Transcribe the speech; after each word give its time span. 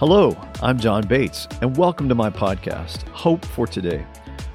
Hello, 0.00 0.34
I'm 0.62 0.78
John 0.78 1.06
Bates, 1.06 1.46
and 1.60 1.76
welcome 1.76 2.08
to 2.08 2.14
my 2.14 2.30
podcast, 2.30 3.06
Hope 3.08 3.44
for 3.44 3.66
Today, 3.66 4.06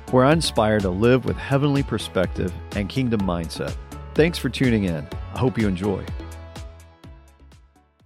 where 0.09 0.25
I 0.25 0.33
inspire 0.33 0.79
to 0.79 0.89
live 0.89 1.23
with 1.23 1.37
heavenly 1.37 1.83
perspective 1.83 2.51
and 2.75 2.89
kingdom 2.89 3.21
mindset. 3.21 3.75
Thanks 4.15 4.39
for 4.39 4.49
tuning 4.49 4.85
in. 4.85 5.07
I 5.35 5.37
hope 5.37 5.59
you 5.59 5.67
enjoy. 5.67 6.03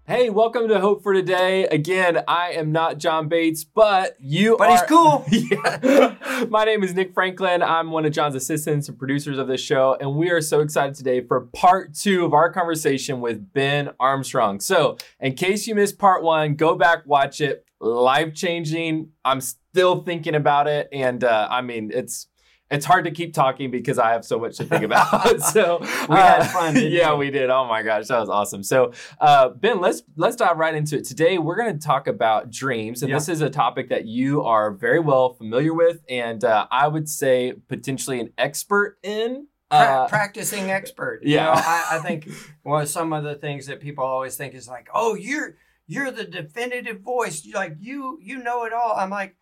Hey, 0.10 0.32
welcome 0.32 0.68
to 0.70 0.79
Hope 0.79 1.04
for 1.04 1.14
Today. 1.14 1.68
Again, 1.68 2.24
I 2.28 2.54
am 2.54 2.72
not 2.72 2.97
John 2.97 3.28
Bates, 3.28 3.63
but 3.63 4.15
you 4.20 4.58
but 4.58 4.68
are. 4.68 4.72
he's 4.72 4.82
cool. 4.88 5.24
yeah. 5.29 6.47
My 6.50 6.63
name 6.65 6.83
is 6.83 6.96
Nick 6.96 7.13
Franklin. 7.13 7.62
I'm 7.62 7.92
one 7.92 8.08
of 8.08 8.12
John's 8.12 8.33
assistants 8.33 8.90
and 8.90 8.97
producers 8.97 9.37
of 9.37 9.47
this 9.47 9.62
show, 9.62 9.96
and 10.01 10.15
we 10.15 10.32
are 10.32 10.42
so 10.42 10.62
excited 10.62 10.96
today 10.96 11.22
for 11.22 11.42
part 11.54 11.94
two 11.94 12.26
of 12.26 12.33
our 12.33 12.51
conversation 12.51 13.22
with 13.22 13.54
Ben 13.54 13.92
Armstrong. 14.00 14.60
So, 14.62 14.97
in 15.19 15.36
case 15.36 15.68
you 15.68 15.76
missed 15.76 16.00
part 16.00 16.23
one, 16.23 16.55
go 16.55 16.73
back, 16.73 17.05
watch 17.05 17.40
it. 17.40 17.64
Life 17.80 18.34
changing. 18.34 19.12
I'm 19.23 19.41
still 19.41 20.02
thinking 20.02 20.34
about 20.34 20.68
it, 20.68 20.90
and 20.91 21.23
uh, 21.23 21.48
I 21.52 21.62
mean, 21.62 21.91
it's 21.94 22.29
it's 22.72 22.86
hard 22.86 23.05
to 23.05 23.12
keep 23.12 23.34
talking 23.34 23.72
because 23.72 23.98
I 23.98 24.12
have 24.12 24.23
so 24.23 24.38
much 24.40 24.58
to 24.58 24.64
think 24.64 24.84
about. 24.84 25.41
so 25.54 25.80
we 26.08 26.16
had 26.16 26.44
fun. 26.48 26.76
yeah, 26.78 27.14
we? 27.14 27.26
we 27.26 27.32
did. 27.32 27.50
Oh 27.50 27.66
my 27.66 27.82
gosh, 27.82 28.08
that 28.08 28.20
was 28.20 28.30
awesome. 28.30 28.62
So 28.64 28.94
uh, 29.20 29.50
Ben, 29.50 29.82
let's 29.82 30.04
let's 30.16 30.36
dive 30.36 30.58
right 30.58 30.76
into 30.76 30.98
it. 30.98 31.05
Today 31.05 31.38
we're 31.38 31.55
going 31.55 31.73
to 31.78 31.84
talk 31.86 32.08
about 32.08 32.52
dreams, 32.52 33.02
and 33.02 33.09
Yeah. 33.09 33.16
this 33.18 33.30
is 33.30 33.42
a 33.42 33.50
topic 33.50 33.90
that 33.90 34.05
you 34.05 34.44
are 34.44 34.72
very 34.72 35.00
well 35.00 35.34
familiar 35.34 35.73
with, 35.73 36.02
and 36.09 36.44
uh, 36.44 36.68
I 36.70 36.88
would 36.88 37.09
say 37.09 37.54
potentially 37.68 38.20
an 38.20 38.32
expert 38.38 38.98
in. 39.04 39.48
Pra- 39.72 39.80
Uh, 39.80 40.08
practicing 40.08 40.72
expert. 40.72 41.22
yeah. 41.23 41.50
You 41.50 41.56
know, 41.56 41.62
I, 41.64 41.88
I 41.92 42.00
think 42.08 42.28
well, 42.64 42.86
some 42.88 43.14
of 43.14 43.23
the 43.23 43.36
things 43.36 43.67
that 43.67 43.80
people 43.80 44.04
always 44.04 44.36
think 44.36 44.54
is 44.56 44.67
like, 44.67 44.90
oh, 44.94 45.14
you're 45.16 45.58
you're 45.88 46.12
the 46.12 46.23
definitive 46.23 47.02
voice. 47.02 47.45
You 47.45 47.54
like 47.54 47.76
you 47.80 48.17
you 48.22 48.38
know 48.44 48.66
it 48.66 48.73
all. 48.73 48.94
I'm 48.95 49.09
like, 49.12 49.36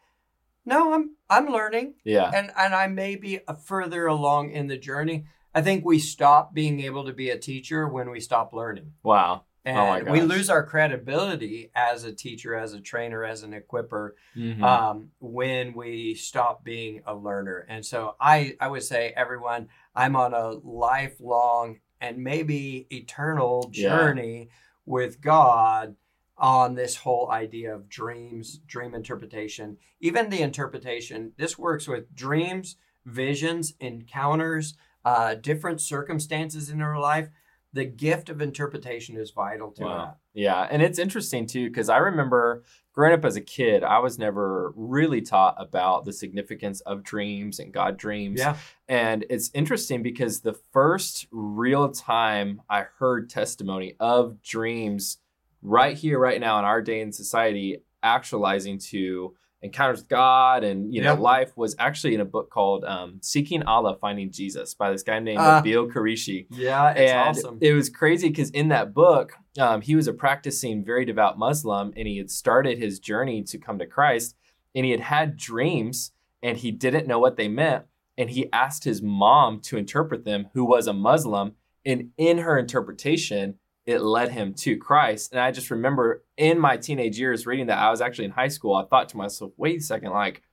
no, 0.67 0.93
I'm 0.93 1.15
I'm 1.29 1.47
learning, 1.47 1.95
yeah. 2.03 2.29
and 2.33 2.51
and 2.55 2.75
I 2.75 2.87
may 2.87 3.15
be 3.15 3.39
a 3.47 3.55
further 3.55 4.05
along 4.05 4.51
in 4.51 4.67
the 4.67 4.77
journey. 4.77 5.25
I 5.55 5.61
think 5.61 5.83
we 5.85 5.97
stop 5.97 6.53
being 6.53 6.81
able 6.81 7.05
to 7.05 7.13
be 7.13 7.29
a 7.31 7.37
teacher 7.39 7.87
when 7.87 8.11
we 8.11 8.19
stop 8.19 8.53
learning. 8.53 8.91
Wow. 9.01 9.45
And 9.65 9.77
Oh 9.77 9.85
my 10.05 10.11
we 10.11 10.21
lose 10.21 10.49
our 10.49 10.63
credibility 10.65 11.71
as 11.75 12.03
a 12.03 12.13
teacher, 12.13 12.53
as 12.55 12.73
a 12.73 12.79
trainer, 12.79 13.23
as 13.25 13.43
an 13.43 13.53
equipper, 13.53 14.15
Mhm. 14.35 14.63
um, 14.63 15.09
when 15.19 15.73
we 15.73 16.13
stop 16.15 16.63
being 16.63 17.01
a 17.05 17.13
learner. 17.15 17.65
And 17.67 17.85
so 17.85 18.15
I, 18.19 18.55
I 18.61 18.67
would 18.69 18.83
say, 18.83 19.13
everyone, 19.15 19.67
I'm 19.95 20.15
on 20.15 20.33
a 20.33 20.51
lifelong 20.51 21.79
and 21.99 22.17
maybe 22.23 22.87
eternal 22.91 23.69
Yeah. 23.73 23.89
journey 23.89 24.49
with 24.85 25.19
God 25.19 25.95
on 26.37 26.75
this 26.75 26.97
whole 26.97 27.31
idea 27.31 27.73
of 27.73 27.89
dreams, 27.89 28.59
dream 28.67 28.93
interpretation, 28.93 29.77
even 29.99 30.29
the 30.29 30.41
interpretation. 30.41 31.31
This 31.37 31.57
works 31.57 31.87
with 31.87 32.13
dreams, 32.15 32.75
visions, 33.05 33.73
encounters, 33.79 34.75
uh, 35.03 35.35
different 35.35 35.81
circumstances 35.81 36.69
in 36.69 36.81
our 36.81 36.99
life. 36.99 37.29
The 37.73 37.85
gift 37.85 38.29
of 38.29 38.41
interpretation 38.41 39.17
is 39.17 39.31
vital 39.31 39.71
to 39.73 39.83
Wow. 39.83 39.97
that. 39.97 40.17
Yeah, 40.33 40.67
and 40.69 40.81
it's 40.81 40.99
interesting 40.99 41.47
too 41.47 41.69
because 41.69 41.89
I 41.89 41.97
remember 41.97 42.63
growing 42.93 43.13
up 43.13 43.25
as 43.25 43.35
a 43.35 43.41
kid, 43.41 43.83
I 43.83 43.99
was 43.99 44.17
never 44.19 44.73
really 44.75 45.21
taught 45.21 45.55
about 45.57 46.05
the 46.05 46.13
significance 46.13 46.81
of 46.81 47.03
dreams 47.03 47.59
and 47.59 47.71
God 47.71 47.97
dreams. 47.97 48.39
Yeah. 48.39 48.57
And 48.87 49.25
it's 49.29 49.51
interesting 49.53 50.01
because 50.01 50.41
the 50.41 50.53
first 50.53 51.27
real 51.31 51.89
time 51.89 52.61
I 52.69 52.85
heard 52.97 53.29
testimony 53.29 53.95
of 53.99 54.41
dreams 54.41 55.17
right 55.61 55.95
here, 55.97 56.19
right 56.19 56.39
now 56.39 56.59
in 56.59 56.65
our 56.65 56.81
day 56.81 57.01
in 57.01 57.11
society, 57.11 57.77
actualizing 58.03 58.77
to 58.79 59.35
encounters 59.63 60.01
with 60.01 60.07
God 60.09 60.63
and 60.63 60.93
you 60.93 61.01
know 61.01 61.13
Yep. 61.13 61.19
life 61.19 61.51
was 61.57 61.75
actually 61.79 62.13
in 62.13 62.21
a 62.21 62.25
book 62.25 62.51
called 62.51 62.85
um, 62.85 63.17
Seeking 63.23 63.63
Allah, 63.63 63.97
Finding 63.99 64.31
Jesus 64.31 64.75
by 64.75 64.91
this 64.91 65.01
guy 65.01 65.17
named 65.19 65.39
Ah. 65.41 65.61
Nabil 65.63 65.91
Qureshi 65.91 66.45
Yeah, 66.51 66.91
it's 66.91 67.11
and 67.11 67.29
awesome. 67.29 67.57
it 67.59 67.73
was 67.73 67.89
crazy 67.89 68.29
because 68.29 68.51
in 68.51 68.67
that 68.69 68.93
book, 68.93 69.33
um, 69.57 69.81
he 69.81 69.95
was 69.95 70.07
a 70.07 70.13
practicing, 70.13 70.85
very 70.85 71.05
devout 71.05 71.39
Muslim, 71.39 71.91
and 71.97 72.07
he 72.07 72.17
had 72.19 72.29
started 72.29 72.77
his 72.77 72.99
journey 72.99 73.41
to 73.43 73.57
come 73.57 73.79
to 73.79 73.87
Christ, 73.87 74.35
and 74.75 74.85
he 74.85 74.91
had 74.91 74.99
had 74.99 75.35
dreams, 75.37 76.11
and 76.43 76.57
he 76.59 76.69
didn't 76.71 77.07
know 77.07 77.17
what 77.17 77.35
they 77.35 77.47
meant, 77.47 77.85
and 78.15 78.29
he 78.29 78.47
asked 78.53 78.83
his 78.83 79.01
mom 79.01 79.59
to 79.61 79.77
interpret 79.77 80.23
them, 80.23 80.49
who 80.53 80.63
was 80.65 80.85
a 80.85 80.93
Muslim, 80.93 81.53
and 81.83 82.09
in 82.17 82.37
her 82.39 82.59
interpretation, 82.59 83.55
it 83.87 84.01
led 84.01 84.31
him 84.31 84.53
to 84.53 84.75
Christ. 84.77 85.31
And 85.31 85.39
I 85.39 85.51
just 85.51 85.71
remember 85.71 86.23
in 86.35 86.59
my 86.59 86.75
teenage 86.75 87.17
years 87.17 87.47
reading 87.47 87.67
that, 87.67 87.79
I 87.79 87.89
was 87.89 88.01
actually 88.01 88.25
in 88.25 88.31
high 88.31 88.49
school. 88.49 88.75
I 88.75 88.85
thought 88.85 89.09
to 89.09 89.17
myself, 89.17 89.53
wait 89.55 89.79
a 89.79 89.81
second, 89.81 90.11
like 90.11 90.43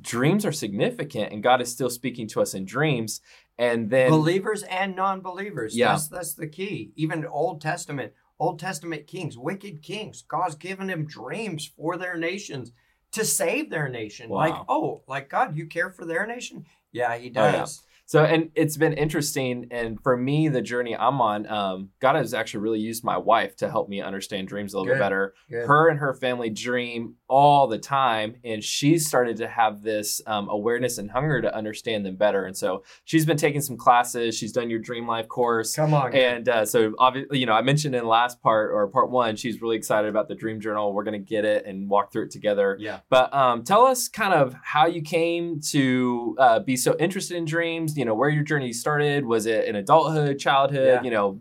dreams 0.00 0.44
are 0.44 0.52
significant, 0.52 1.32
and 1.32 1.42
God 1.42 1.62
is 1.62 1.70
still 1.70 1.88
speaking 1.88 2.26
to 2.28 2.42
us 2.42 2.54
in 2.54 2.64
dreams. 2.64 3.20
And 3.58 3.88
then 3.88 4.10
believers 4.10 4.64
and 4.64 4.96
non-believers. 4.96 5.76
Yeah. 5.76 5.92
That's 5.92 6.08
that's 6.08 6.34
the 6.34 6.48
key. 6.48 6.90
Even 6.96 7.24
Old 7.24 7.60
Testament, 7.60 8.12
Old 8.40 8.58
Testament 8.58 9.06
kings, 9.06 9.38
wicked 9.38 9.80
kings, 9.80 10.24
God's 10.26 10.56
given 10.56 10.88
them 10.88 11.06
dreams 11.06 11.70
for 11.76 11.96
their 11.96 12.16
nations 12.16 12.72
to 13.12 13.24
save 13.24 13.70
their 13.70 13.88
nation. 13.88 14.30
Like, 14.30 14.54
oh, 14.68 15.02
like 15.06 15.28
God, 15.28 15.56
you 15.56 15.66
care 15.66 15.90
for 15.90 16.04
their 16.04 16.26
nation? 16.26 16.64
Yeah, 16.90 17.16
he 17.16 17.30
Oh, 17.36 17.46
yeah. 17.46 17.66
So, 18.12 18.22
and 18.22 18.50
it's 18.54 18.76
been 18.76 18.92
interesting. 18.92 19.68
And 19.70 19.98
for 20.02 20.18
me, 20.18 20.48
the 20.48 20.60
journey 20.60 20.94
I'm 20.94 21.22
on, 21.22 21.46
um, 21.46 21.88
God 21.98 22.14
has 22.16 22.34
actually 22.34 22.60
really 22.60 22.78
used 22.78 23.02
my 23.02 23.16
wife 23.16 23.56
to 23.56 23.70
help 23.70 23.88
me 23.88 24.02
understand 24.02 24.48
dreams 24.48 24.74
a 24.74 24.78
little 24.78 24.92
bit 24.92 25.00
better. 25.00 25.32
Good. 25.48 25.66
Her 25.66 25.88
and 25.88 25.98
her 25.98 26.12
family 26.12 26.50
dream 26.50 27.14
all 27.26 27.66
the 27.66 27.78
time. 27.78 28.36
And 28.44 28.62
she's 28.62 29.06
started 29.06 29.38
to 29.38 29.48
have 29.48 29.80
this 29.80 30.20
um, 30.26 30.50
awareness 30.50 30.98
and 30.98 31.10
hunger 31.10 31.40
to 31.40 31.56
understand 31.56 32.04
them 32.04 32.16
better. 32.16 32.44
And 32.44 32.54
so 32.54 32.84
she's 33.04 33.24
been 33.24 33.38
taking 33.38 33.62
some 33.62 33.78
classes. 33.78 34.36
She's 34.36 34.52
done 34.52 34.68
your 34.68 34.80
Dream 34.80 35.08
Life 35.08 35.28
course. 35.28 35.74
Come 35.74 35.94
on. 35.94 36.14
And 36.14 36.46
uh, 36.50 36.66
so, 36.66 36.92
obviously, 36.98 37.38
you 37.38 37.46
know, 37.46 37.54
I 37.54 37.62
mentioned 37.62 37.94
in 37.94 38.06
last 38.06 38.42
part 38.42 38.72
or 38.72 38.86
part 38.88 39.10
one, 39.10 39.36
she's 39.36 39.62
really 39.62 39.78
excited 39.78 40.10
about 40.10 40.28
the 40.28 40.34
Dream 40.34 40.60
Journal. 40.60 40.92
We're 40.92 41.04
going 41.04 41.18
to 41.18 41.26
get 41.26 41.46
it 41.46 41.64
and 41.64 41.88
walk 41.88 42.12
through 42.12 42.24
it 42.24 42.30
together. 42.30 42.76
yeah. 42.78 43.00
But 43.08 43.32
um, 43.32 43.64
tell 43.64 43.86
us 43.86 44.06
kind 44.06 44.34
of 44.34 44.54
how 44.62 44.84
you 44.84 45.00
came 45.00 45.62
to 45.70 46.36
uh, 46.38 46.58
be 46.58 46.76
so 46.76 46.94
interested 46.98 47.38
in 47.38 47.46
dreams. 47.46 47.96
You 48.02 48.06
know, 48.06 48.14
where 48.16 48.28
your 48.30 48.42
journey 48.42 48.72
started. 48.72 49.24
Was 49.24 49.46
it 49.46 49.66
in 49.66 49.76
adulthood, 49.76 50.36
childhood? 50.40 50.88
Yeah. 50.88 51.02
You 51.04 51.10
know, 51.12 51.40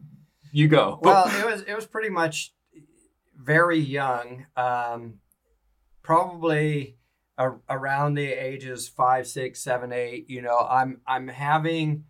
you 0.51 0.67
go. 0.67 0.99
Well, 1.01 1.25
it 1.27 1.43
was 1.43 1.61
it 1.63 1.73
was 1.73 1.87
pretty 1.87 2.09
much 2.09 2.53
very 3.35 3.79
young, 3.79 4.45
um, 4.55 5.15
probably 6.03 6.97
a, 7.35 7.53
around 7.67 8.13
the 8.13 8.27
ages 8.31 8.87
five, 8.87 9.25
six, 9.25 9.59
seven, 9.63 9.91
eight. 9.91 10.29
You 10.29 10.43
know, 10.43 10.59
I'm 10.59 11.01
I'm 11.07 11.29
having 11.29 12.03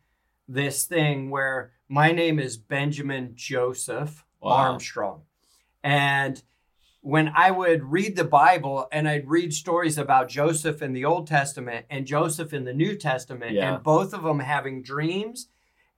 this 0.50 0.84
thing 0.84 1.30
where 1.30 1.72
my 1.88 2.12
name 2.12 2.38
is 2.38 2.58
Benjamin 2.58 3.32
Joseph 3.36 4.26
Wow. 4.42 4.52
Armstrong, 4.52 5.22
and 5.82 6.44
when 7.02 7.32
I 7.36 7.52
would 7.52 7.84
read 7.84 8.16
the 8.16 8.24
Bible 8.24 8.88
and 8.92 9.08
I'd 9.10 9.28
read 9.28 9.54
stories 9.54 9.98
about 9.98 10.30
Joseph 10.30 10.82
in 10.82 10.94
the 10.94 11.04
Old 11.06 11.28
Testament 11.28 11.86
and 11.90 12.06
Joseph 12.06 12.54
in 12.54 12.64
the 12.64 12.74
New 12.74 12.96
Testament, 12.96 13.54
Yeah. 13.54 13.76
and 13.76 13.84
both 13.84 14.14
of 14.14 14.24
them 14.24 14.40
having 14.40 14.82
dreams 14.84 15.50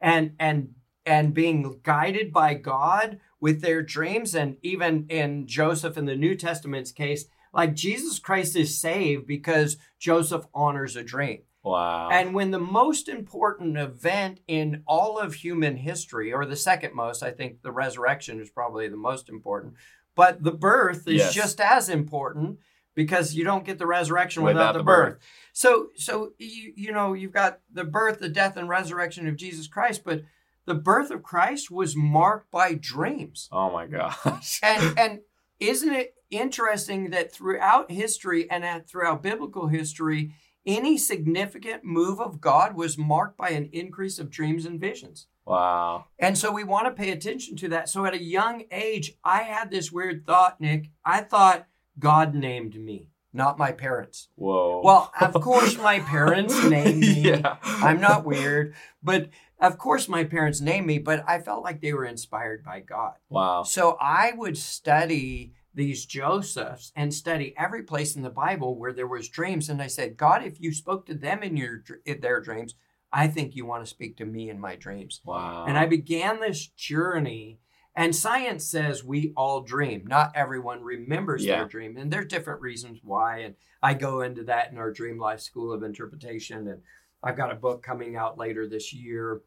and 0.01 0.33
and 0.39 0.75
and 1.05 1.33
being 1.33 1.79
guided 1.83 2.31
by 2.31 2.53
God 2.53 3.19
with 3.41 3.61
their 3.61 3.81
dreams, 3.81 4.33
and 4.33 4.55
even 4.61 5.05
in 5.09 5.45
Joseph 5.47 5.97
in 5.97 6.05
the 6.05 6.15
New 6.15 6.33
Testament's 6.35 6.93
case, 6.93 7.25
like 7.53 7.73
Jesus 7.73 8.19
Christ 8.19 8.55
is 8.55 8.79
saved 8.79 9.27
because 9.27 9.75
Joseph 9.99 10.45
honors 10.53 10.95
a 10.95 11.03
dream. 11.03 11.41
wow. 11.61 12.09
And 12.09 12.33
when 12.33 12.51
the 12.51 12.59
most 12.59 13.07
important 13.09 13.77
event 13.77 14.39
in 14.47 14.83
all 14.85 15.17
of 15.19 15.33
human 15.35 15.75
history, 15.77 16.31
or 16.33 16.45
the 16.45 16.55
second 16.55 16.93
most, 16.95 17.21
I 17.21 17.31
think 17.31 17.61
the 17.61 17.71
resurrection 17.71 18.39
is 18.41 18.49
probably 18.49 18.87
the 18.87 18.97
most 18.97 19.27
important, 19.29 19.73
but 20.16 20.44
the 20.44 20.51
birth 20.51 21.07
is 21.07 21.15
Yes. 21.15 21.33
just 21.33 21.60
as 21.62 21.89
important 21.89 22.60
because 22.95 23.33
you 23.33 23.44
don't 23.44 23.65
get 23.65 23.80
the 23.80 23.88
resurrection 23.88 24.44
without, 24.44 24.74
the, 24.74 24.83
birth. 24.83 25.18
So, 25.51 25.89
so 25.95 26.33
you 26.38 26.74
you 26.75 26.92
know 26.92 27.13
you've 27.13 27.31
got 27.31 27.60
the 27.71 27.83
birth, 27.83 28.19
the 28.19 28.30
death, 28.30 28.56
and 28.57 28.69
resurrection 28.69 29.27
of 29.27 29.36
Jesus 29.36 29.68
Christ, 29.68 30.04
but 30.06 30.24
the 30.65 30.75
birth 30.75 31.10
of 31.12 31.24
Christ 31.24 31.69
was 31.71 31.95
marked 31.95 32.51
by 32.51 32.74
dreams. 32.75 33.50
oh 33.51 33.71
my 33.71 33.86
gosh. 33.88 34.60
And 34.63 34.98
and 35.00 35.19
isn't 35.60 35.94
it 35.94 36.13
interesting 36.30 37.12
that 37.12 37.31
throughout 37.31 37.92
history 37.92 38.50
and 38.50 38.63
at, 38.66 38.88
throughout 38.89 39.21
biblical 39.24 39.68
history, 39.68 40.33
any 40.66 40.98
significant 40.98 41.83
move 41.83 42.19
of 42.19 42.39
God 42.42 42.75
was 42.75 42.98
marked 42.98 43.38
by 43.38 43.50
an 43.50 43.69
increase 43.74 44.18
of 44.19 44.30
dreams 44.30 44.66
and 44.66 44.80
visions. 44.80 45.27
Wow. 45.45 46.06
And 46.19 46.38
so 46.38 46.51
we 46.51 46.63
want 46.63 46.88
to 46.88 46.92
pay 46.92 47.12
attention 47.12 47.56
to 47.57 47.69
that. 47.69 47.90
So 47.90 48.06
at 48.06 48.13
a 48.13 48.22
young 48.22 48.63
age, 48.72 49.13
I 49.24 49.44
had 49.44 49.72
this 49.72 49.92
weird 49.92 50.25
thought, 50.25 50.62
Nick. 50.62 50.90
I 51.06 51.22
thought 51.22 51.68
God 52.00 52.34
named 52.34 52.75
me, 52.75 53.10
not 53.31 53.57
my 53.57 53.72
parents. 53.72 54.30
Whoa. 54.36 54.81
Well, 54.84 55.12
of 55.22 55.34
course, 55.34 55.78
my 55.78 56.00
parents 56.00 56.63
named 56.63 57.01
me. 57.01 57.22
yeah. 57.22 57.57
I'm 57.63 58.01
not 58.01 58.25
weird, 58.25 58.75
but 59.01 59.30
of 59.60 59.78
course, 59.78 60.10
my 60.10 60.24
parents 60.24 60.60
named 60.60 60.88
me, 60.88 61.00
but 61.00 61.24
I 61.28 61.40
felt 61.40 61.63
like 61.63 61.81
they 61.81 61.94
were 61.94 62.06
inspired 62.06 62.63
by 62.63 62.81
God. 62.81 63.13
Wow. 63.30 63.63
So 63.63 63.98
I 64.00 64.34
would 64.36 64.57
study 64.57 65.54
these 65.74 66.06
Josephs 66.06 66.92
and 66.95 67.13
study 67.13 67.54
every 67.57 67.84
place 67.84 68.16
in 68.16 68.22
the 68.22 68.30
Bible 68.30 68.78
where 68.78 68.94
there 68.94 69.07
was 69.07 69.30
dreams. 69.30 69.69
And 69.69 69.81
I 69.81 69.88
said, 69.88 70.18
God, 70.18 70.44
if 70.44 70.60
you 70.60 70.74
spoke 70.74 71.06
to 71.07 71.13
them 71.13 71.42
in 71.42 71.57
your 71.57 71.84
in 72.06 72.22
their 72.22 72.42
dreams, 72.42 72.75
I 73.13 73.27
think 73.27 73.56
you 73.56 73.65
want 73.65 73.86
to 73.86 73.89
speak 73.89 74.18
to 74.18 74.25
me 74.25 74.50
in 74.50 74.60
my 74.60 74.75
dreams. 74.75 75.21
Wow. 75.24 75.65
And 75.68 75.77
I 75.77 75.86
began 75.86 76.39
this 76.39 76.65
journey. 76.68 77.60
And 77.95 78.15
science 78.15 78.65
says 78.65 79.04
we 79.04 79.33
all 79.38 79.62
dream. 79.62 80.07
Not 80.07 80.31
everyone 80.36 80.81
remembers 80.81 81.45
Yeah. 81.45 81.57
their 81.57 81.68
dream. 81.68 81.95
And 81.95 82.12
there's 82.12 82.25
different 82.25 82.62
reasons 82.62 83.01
why. 83.04 83.39
And 83.39 83.56
I 83.83 83.94
go 83.94 84.21
into 84.21 84.44
that 84.45 84.71
in 84.71 84.80
our 84.80 84.92
Dream 84.92 85.19
Life 85.19 85.42
School 85.42 85.71
of 85.71 85.83
Interpretation. 85.83 86.68
And 86.68 86.81
I've 87.21 87.38
got 87.38 87.51
a 87.51 87.56
book 87.56 87.83
coming 87.83 88.15
out 88.15 88.36
later 88.38 88.68
this 88.68 88.94
year 88.94 89.44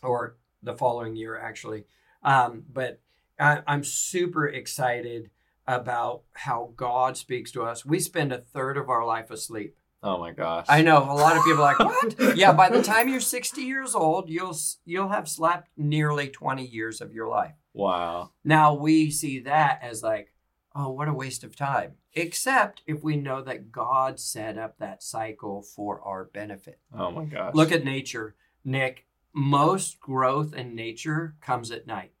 or 0.00 0.36
the 0.62 0.74
following 0.74 1.16
year, 1.16 1.36
actually. 1.36 1.84
Um, 2.22 2.64
but 2.72 3.00
I, 3.40 3.62
I'm 3.66 3.82
super 3.82 4.46
excited 4.46 5.30
about 5.66 6.22
how 6.34 6.72
God 6.76 7.16
speaks 7.16 7.50
to 7.52 7.62
us. 7.64 7.84
We 7.84 7.98
spend 7.98 8.32
a 8.32 8.38
third 8.38 8.76
of 8.76 8.88
our 8.88 9.04
life 9.04 9.30
asleep. 9.30 9.76
Oh 10.02 10.18
my 10.18 10.32
gosh. 10.32 10.66
I 10.68 10.82
know 10.82 10.98
a 10.98 11.14
lot 11.14 11.36
of 11.36 11.44
people 11.44 11.62
are 11.62 11.76
like, 11.76 11.78
"What?" 12.18 12.36
yeah, 12.36 12.52
by 12.52 12.68
the 12.68 12.82
time 12.82 13.08
you're 13.08 13.20
60 13.20 13.60
years 13.62 13.94
old, 13.94 14.28
you'll 14.28 14.56
you'll 14.84 15.08
have 15.08 15.28
slept 15.28 15.70
nearly 15.76 16.28
20 16.28 16.64
years 16.64 17.00
of 17.00 17.12
your 17.12 17.28
life. 17.28 17.54
Wow. 17.72 18.32
Now 18.44 18.74
we 18.74 19.10
see 19.10 19.40
that 19.40 19.80
as 19.82 20.02
like, 20.02 20.32
oh, 20.74 20.90
what 20.90 21.08
a 21.08 21.14
waste 21.14 21.44
of 21.44 21.56
time. 21.56 21.92
Except 22.14 22.82
if 22.86 23.02
we 23.02 23.16
know 23.16 23.42
that 23.42 23.72
God 23.72 24.20
set 24.20 24.58
up 24.58 24.78
that 24.78 25.02
cycle 25.02 25.62
for 25.62 26.00
our 26.02 26.24
benefit. 26.24 26.78
Oh 26.92 27.10
my 27.10 27.24
gosh. 27.24 27.54
Look 27.54 27.72
at 27.72 27.84
nature, 27.84 28.34
Nick. 28.64 29.06
Most 29.34 29.98
growth 29.98 30.52
in 30.52 30.74
nature 30.74 31.36
comes 31.40 31.70
at 31.70 31.86
night. 31.86 32.12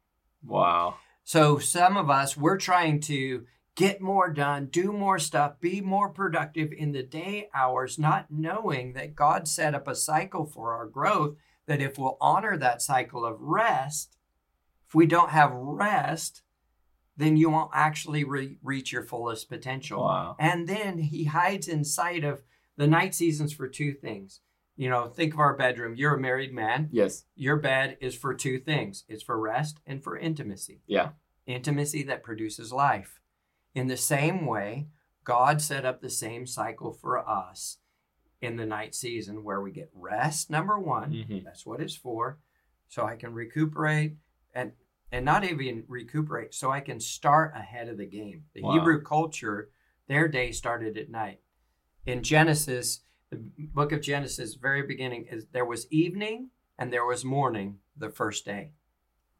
Wow. 0.42 0.96
So 1.24 1.58
some 1.58 1.96
of 1.98 2.08
us, 2.10 2.36
we're 2.36 2.56
trying 2.56 3.00
to 3.00 3.44
get 3.74 4.00
more 4.00 4.30
done, 4.30 4.66
do 4.66 4.92
more 4.92 5.18
stuff, 5.18 5.60
be 5.60 5.80
more 5.80 6.10
productive 6.10 6.72
in 6.72 6.92
the 6.92 7.02
day 7.02 7.48
hours, 7.54 7.98
not 7.98 8.26
knowing 8.30 8.92
that 8.92 9.14
God 9.14 9.48
set 9.48 9.74
up 9.74 9.88
a 9.88 9.94
cycle 9.94 10.44
for 10.46 10.72
our 10.74 10.86
growth. 10.86 11.36
That 11.66 11.80
if 11.80 11.96
we'll 11.96 12.18
honor 12.20 12.56
that 12.56 12.82
cycle 12.82 13.24
of 13.24 13.40
rest, 13.40 14.16
if 14.88 14.94
we 14.94 15.06
don't 15.06 15.30
have 15.30 15.52
rest, 15.52 16.42
then 17.16 17.36
you 17.36 17.48
won't 17.50 17.70
actually 17.72 18.24
re- 18.24 18.58
reach 18.62 18.90
your 18.92 19.04
fullest 19.04 19.48
potential. 19.48 20.02
Wow. 20.02 20.36
And 20.40 20.68
then 20.68 20.98
he 20.98 21.24
hides 21.24 21.68
inside 21.68 22.24
of 22.24 22.42
the 22.76 22.88
night 22.88 23.14
seasons 23.14 23.52
for 23.52 23.68
two 23.68 23.92
things. 23.94 24.40
You 24.76 24.90
know, 24.90 25.06
think 25.06 25.34
of 25.34 25.40
our 25.40 25.56
bedroom. 25.56 25.94
You're 25.94 26.16
a 26.16 26.20
married 26.20 26.52
man 26.52 26.88
Yes. 26.90 27.24
your 27.36 27.56
bed 27.56 27.96
is 28.00 28.16
for 28.16 28.34
two 28.34 28.58
things 28.58 29.04
it's 29.08 29.22
for 29.22 29.38
rest 29.38 29.78
and 29.86 30.02
for 30.02 30.18
intimacy. 30.18 30.80
Yeah. 30.86 31.10
Intimacy 31.46 32.02
that 32.04 32.24
produces 32.24 32.72
life. 32.72 33.20
In 33.74 33.86
the 33.86 33.96
same 33.96 34.46
way, 34.46 34.88
God 35.24 35.62
set 35.62 35.84
up 35.84 36.00
the 36.00 36.10
same 36.10 36.46
cycle 36.46 36.92
for 36.92 37.18
us 37.18 37.78
in 38.40 38.56
the 38.56 38.66
night 38.66 38.94
season 38.94 39.44
where 39.44 39.60
we 39.60 39.70
get 39.70 39.90
rest, 39.94 40.50
number 40.50 40.78
one. 40.78 41.12
Mhm. 41.12 41.44
That's 41.44 41.64
what 41.64 41.80
it's 41.80 41.96
for. 41.96 42.38
So 42.88 43.04
I 43.04 43.16
can 43.16 43.32
recuperate 43.32 44.16
and 44.54 44.72
and 45.14 45.26
not 45.26 45.44
even 45.44 45.84
recuperate, 45.88 46.54
so 46.54 46.70
I 46.70 46.80
can 46.80 46.98
start 46.98 47.52
ahead 47.54 47.86
of 47.88 47.98
the 47.98 48.06
game. 48.06 48.46
The 48.54 48.62
Wow. 48.62 48.72
Hebrew 48.72 49.02
culture, 49.02 49.70
their 50.06 50.26
day 50.26 50.52
started 50.52 50.96
at 50.96 51.10
night. 51.10 51.42
In 52.06 52.22
Genesis, 52.22 53.04
the 53.28 53.36
book 53.58 53.92
of 53.92 54.00
Genesis, 54.00 54.54
very 54.54 54.82
beginning, 54.82 55.26
is 55.26 55.48
there 55.48 55.66
was 55.66 55.86
evening 55.92 56.50
and 56.78 56.90
there 56.90 57.04
was 57.04 57.26
morning 57.26 57.80
the 57.94 58.08
first 58.08 58.46
day. 58.46 58.72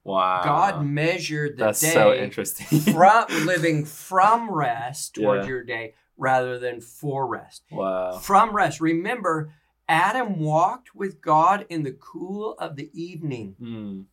Wow. 0.05 0.43
God 0.45 0.85
measured 0.85 1.57
the 1.57 1.65
That's 1.67 1.81
day 1.81 1.93
so 1.93 2.13
interesting. 2.15 2.81
from 2.93 3.27
living 3.47 3.85
from 3.85 4.51
rest 4.51 5.15
towards 5.15 5.47
Yeah. 5.47 5.51
your 5.51 5.65
day 5.65 5.95
rather 6.17 6.59
than 6.59 6.81
for 6.81 7.27
rest. 7.27 7.63
wow. 7.71 8.19
From 8.19 8.55
rest. 8.55 8.81
Remember, 8.81 9.53
Adam 9.89 10.39
walked 10.41 10.95
with 10.95 11.21
God 11.21 11.67
in 11.69 11.83
the 11.83 11.93
cool 11.93 12.55
of 12.59 12.77
the 12.77 12.91
evening. 12.93 13.57
Mm. 13.61 14.05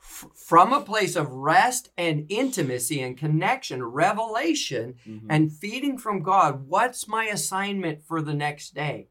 F- 0.00 0.26
from 0.34 0.72
a 0.72 0.80
place 0.80 1.16
of 1.16 1.30
rest 1.30 1.90
and 1.98 2.24
intimacy 2.28 3.00
and 3.00 3.16
connection, 3.18 3.82
revelation, 3.84 4.94
Mhm. 5.06 5.26
and 5.28 5.52
feeding 5.52 5.98
from 5.98 6.22
God. 6.22 6.66
What's 6.68 7.06
my 7.08 7.24
assignment 7.26 8.02
for 8.04 8.22
the 8.22 8.34
next 8.34 8.74
day? 8.74 9.08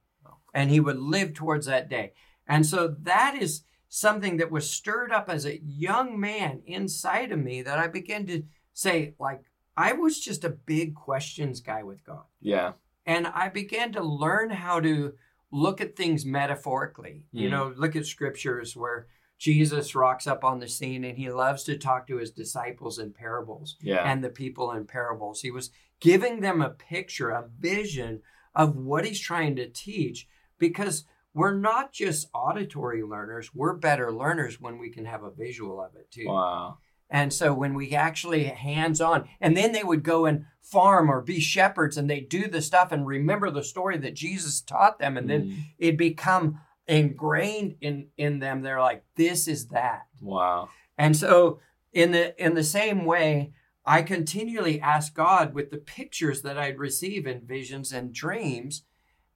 And 0.54 0.72
he 0.72 0.80
would 0.80 0.98
live 0.98 1.34
towards 1.34 1.66
that 1.68 1.90
day. 1.90 2.14
And 2.48 2.66
so 2.66 2.88
that 2.88 3.36
is 3.36 3.64
something 3.90 4.38
that 4.38 4.52
was 4.52 4.70
stirred 4.70 5.12
up 5.12 5.30
as 5.30 5.46
a 5.46 5.62
young 5.62 6.20
man 6.20 6.62
inside 6.66 7.32
of 7.32 7.40
me 7.40 7.62
that 7.62 7.80
I 7.80 7.88
began 7.88 8.26
to 8.28 8.44
say, 8.74 9.14
like, 9.20 9.42
I 9.76 9.94
was 9.94 10.20
just 10.20 10.44
a 10.44 10.50
big 10.50 10.96
questions 10.96 11.60
guy 11.62 11.84
with 11.84 12.04
God. 12.04 12.24
yeah. 12.42 12.74
And 13.06 13.26
I 13.28 13.48
began 13.48 13.94
to 13.94 14.04
learn 14.04 14.50
how 14.50 14.82
to 14.82 15.14
look 15.50 15.80
at 15.80 15.96
things 15.96 16.26
metaphorically. 16.26 17.24
You 17.32 17.48
Mm. 17.48 17.52
know, 17.52 17.74
look 17.78 17.96
at 17.96 18.06
scriptures 18.06 18.76
where 18.76 19.08
Jesus 19.38 19.96
rocks 19.96 20.28
up 20.28 20.44
on 20.44 20.60
the 20.60 20.68
scene 20.68 21.06
and 21.06 21.18
he 21.18 21.30
loves 21.32 21.64
to 21.66 21.78
talk 21.78 22.08
to 22.08 22.18
his 22.18 22.32
disciples 22.32 23.00
in 23.00 23.14
parables 23.14 23.78
Yeah. 23.80 24.04
and 24.04 24.22
the 24.22 24.30
people 24.30 24.72
in 24.74 24.86
parables. 24.88 25.42
He 25.42 25.52
was 25.52 25.72
giving 26.02 26.42
them 26.42 26.62
a 26.62 26.72
picture, 26.72 27.30
a 27.30 27.48
vision 27.48 28.22
of 28.54 28.76
what 28.76 29.06
he's 29.06 29.22
trying 29.22 29.56
to 29.56 29.70
teach 29.70 30.28
because 30.58 31.06
we're 31.38 31.56
not 31.58 31.94
just 31.94 32.28
auditory 32.34 33.04
learners, 33.04 33.54
we're 33.54 33.76
better 33.76 34.12
learners 34.12 34.60
when 34.60 34.78
we 34.78 34.90
can 34.90 35.06
have 35.06 35.24
a 35.24 35.32
visual 35.32 35.80
of 35.82 35.96
it 35.96 36.10
too. 36.12 36.28
wow. 36.28 36.78
And 37.10 37.32
so 37.32 37.54
when 37.54 37.74
we 37.74 37.94
actually 37.94 38.44
hands 38.46 39.00
on, 39.00 39.30
and 39.40 39.56
then 39.56 39.72
they 39.72 39.84
would 39.84 40.04
go 40.04 40.26
and 40.26 40.44
farm 40.62 41.10
or 41.10 41.22
be 41.22 41.40
shepherds 41.40 41.96
and 41.96 42.10
they 42.10 42.20
do 42.20 42.50
the 42.50 42.62
stuff 42.62 42.92
and 42.92 43.08
remember 43.08 43.50
the 43.50 43.64
story 43.64 43.98
that 44.00 44.14
Jesus 44.14 44.60
taught 44.60 45.00
them, 45.00 45.16
and 45.16 45.30
then 45.30 45.44
Mm. 45.44 45.56
it 45.78 45.98
become 45.98 46.60
ingrained 46.86 47.76
in 47.82 48.08
in 48.18 48.40
them. 48.40 48.62
They're 48.62 48.82
like, 48.82 49.04
this 49.16 49.48
is 49.48 49.68
that. 49.70 50.08
Wow. 50.22 50.70
And 50.98 51.16
so 51.16 51.60
in 51.94 52.12
the 52.12 52.26
in 52.44 52.56
the 52.56 52.64
same 52.64 53.06
way, 53.06 53.54
I 53.86 54.02
continually 54.02 54.82
ask 54.82 55.14
God 55.14 55.54
with 55.54 55.70
the 55.70 55.78
pictures 55.78 56.42
that 56.42 56.58
I'd 56.58 56.78
receive 56.80 57.26
in 57.26 57.48
visions 57.48 57.94
and 57.94 58.12
dreams, 58.14 58.84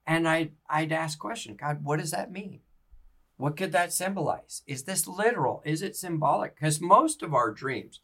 and 0.05 0.27
I'd 0.27 0.51
I'd 0.69 0.91
ask 0.91 1.17
question, 1.19 1.55
God, 1.55 1.83
what 1.83 1.99
does 1.99 2.11
that 2.11 2.31
mean? 2.31 2.61
What 3.37 3.57
could 3.57 3.71
that 3.71 3.91
symbolize? 3.93 4.61
Is 4.67 4.83
this 4.83 5.07
literal? 5.07 5.63
Is 5.65 5.81
it 5.81 5.95
symbolic? 5.95 6.55
Because 6.55 6.79
most 6.79 7.23
of 7.23 7.33
our 7.33 7.51
dreams, 7.51 7.99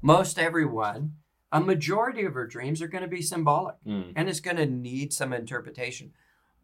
most 0.00 0.38
everyone, 0.38 1.14
a 1.52 1.60
majority 1.60 2.24
of 2.24 2.34
our 2.34 2.46
dreams 2.46 2.82
are 2.82 2.88
going 2.88 3.02
to 3.04 3.08
be 3.08 3.22
symbolic 3.22 3.76
Mm. 3.86 4.12
and 4.16 4.28
it's 4.28 4.40
going 4.40 4.56
to 4.56 4.66
need 4.66 5.12
some 5.12 5.32
interpretation. 5.32 6.12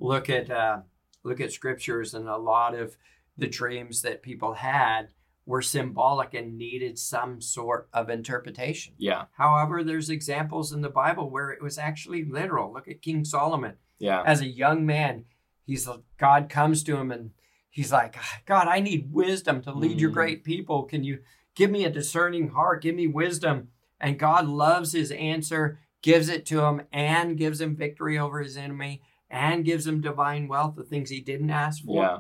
Look 0.01 0.29
at 0.31 0.51
uh, 0.51 0.79
look 1.23 1.41
at 1.41 1.53
scriptures, 1.53 2.15
and 2.15 2.29
a 2.29 2.37
lot 2.37 2.75
of 2.75 2.97
the 3.37 3.47
dreams 3.49 4.03
that 4.03 4.23
people 4.23 4.55
had 4.55 5.09
were 5.47 5.63
symbolic 5.63 6.35
and 6.35 6.59
needed 6.59 6.99
some 6.99 7.41
sort 7.41 7.89
of 7.93 8.11
interpretation. 8.11 8.95
Yeah. 8.99 9.25
However, 9.33 9.83
there's 9.83 10.11
examples 10.11 10.73
in 10.73 10.83
the 10.83 10.91
Bible 10.91 11.31
where 11.31 11.51
it 11.51 11.63
was 11.63 11.79
actually 11.79 12.25
literal. 12.25 12.73
Look 12.73 12.87
at 12.89 13.01
King 13.03 13.25
Solomon. 13.25 13.75
Yeah. 13.99 14.23
As 14.25 14.41
a 14.41 14.47
young 14.47 14.87
man, 14.87 15.25
he's 15.65 15.89
God 16.19 16.49
comes 16.49 16.83
to 16.85 16.97
him 16.97 17.11
and 17.11 17.31
he's 17.71 17.93
like, 17.93 18.17
God, 18.47 18.69
I 18.69 18.81
need 18.81 19.13
wisdom 19.13 19.63
to 19.63 19.73
lead 19.73 20.01
your 20.01 20.11
Mm. 20.11 20.15
great 20.15 20.45
people. 20.45 20.85
Can 20.85 21.05
you 21.05 21.21
give 21.55 21.71
me 21.71 21.85
a 21.85 21.91
discerning 21.91 22.49
heart? 22.49 22.83
Give 22.83 22.95
me 22.95 23.07
wisdom. 23.07 23.69
And 24.01 24.19
God 24.19 24.47
loves 24.47 24.93
his 24.93 25.11
answer, 25.11 25.81
gives 26.03 26.29
it 26.29 26.47
to 26.47 26.61
him, 26.63 26.83
and 26.93 27.37
gives 27.37 27.61
him 27.61 27.75
victory 27.75 28.17
over 28.19 28.41
his 28.41 28.57
enemy, 28.57 29.03
and 29.29 29.65
gives 29.65 29.87
him 29.87 30.01
divine 30.01 30.47
wealth, 30.47 30.77
the 30.77 30.85
things 30.85 31.11
he 31.11 31.21
didn't 31.21 31.51
ask 31.51 31.85
for. 31.85 32.03
Yeah. 32.03 32.19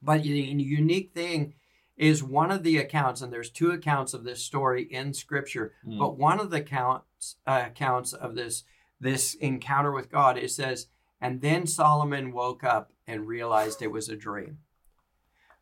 But 0.00 0.22
the 0.22 0.28
unique 0.30 1.12
thing 1.12 1.54
is 1.96 2.22
one 2.22 2.50
of 2.50 2.62
the 2.62 2.78
accounts, 2.78 3.20
and 3.22 3.32
there's 3.32 3.50
two 3.50 3.70
accounts 3.70 4.14
of 4.14 4.22
this 4.22 4.42
story 4.44 4.82
in 4.84 5.12
Scripture. 5.14 5.72
Mm. 5.86 5.98
But 5.98 6.16
one 6.18 6.38
of 6.38 6.50
the 6.50 6.58
accounts 6.58 7.36
uh, 7.46 7.64
accounts 7.66 8.12
of 8.12 8.34
this 8.36 8.62
this 9.00 9.34
encounter 9.34 9.92
with 9.92 10.10
God, 10.10 10.38
it 10.38 10.50
says, 10.50 10.86
and 11.20 11.40
then 11.40 11.66
Solomon 11.66 12.32
woke 12.32 12.64
up 12.64 12.92
and 13.06 13.26
realized 13.26 13.80
it 13.82 13.90
was 13.92 14.08
a 14.08 14.16
dream. 14.16 14.58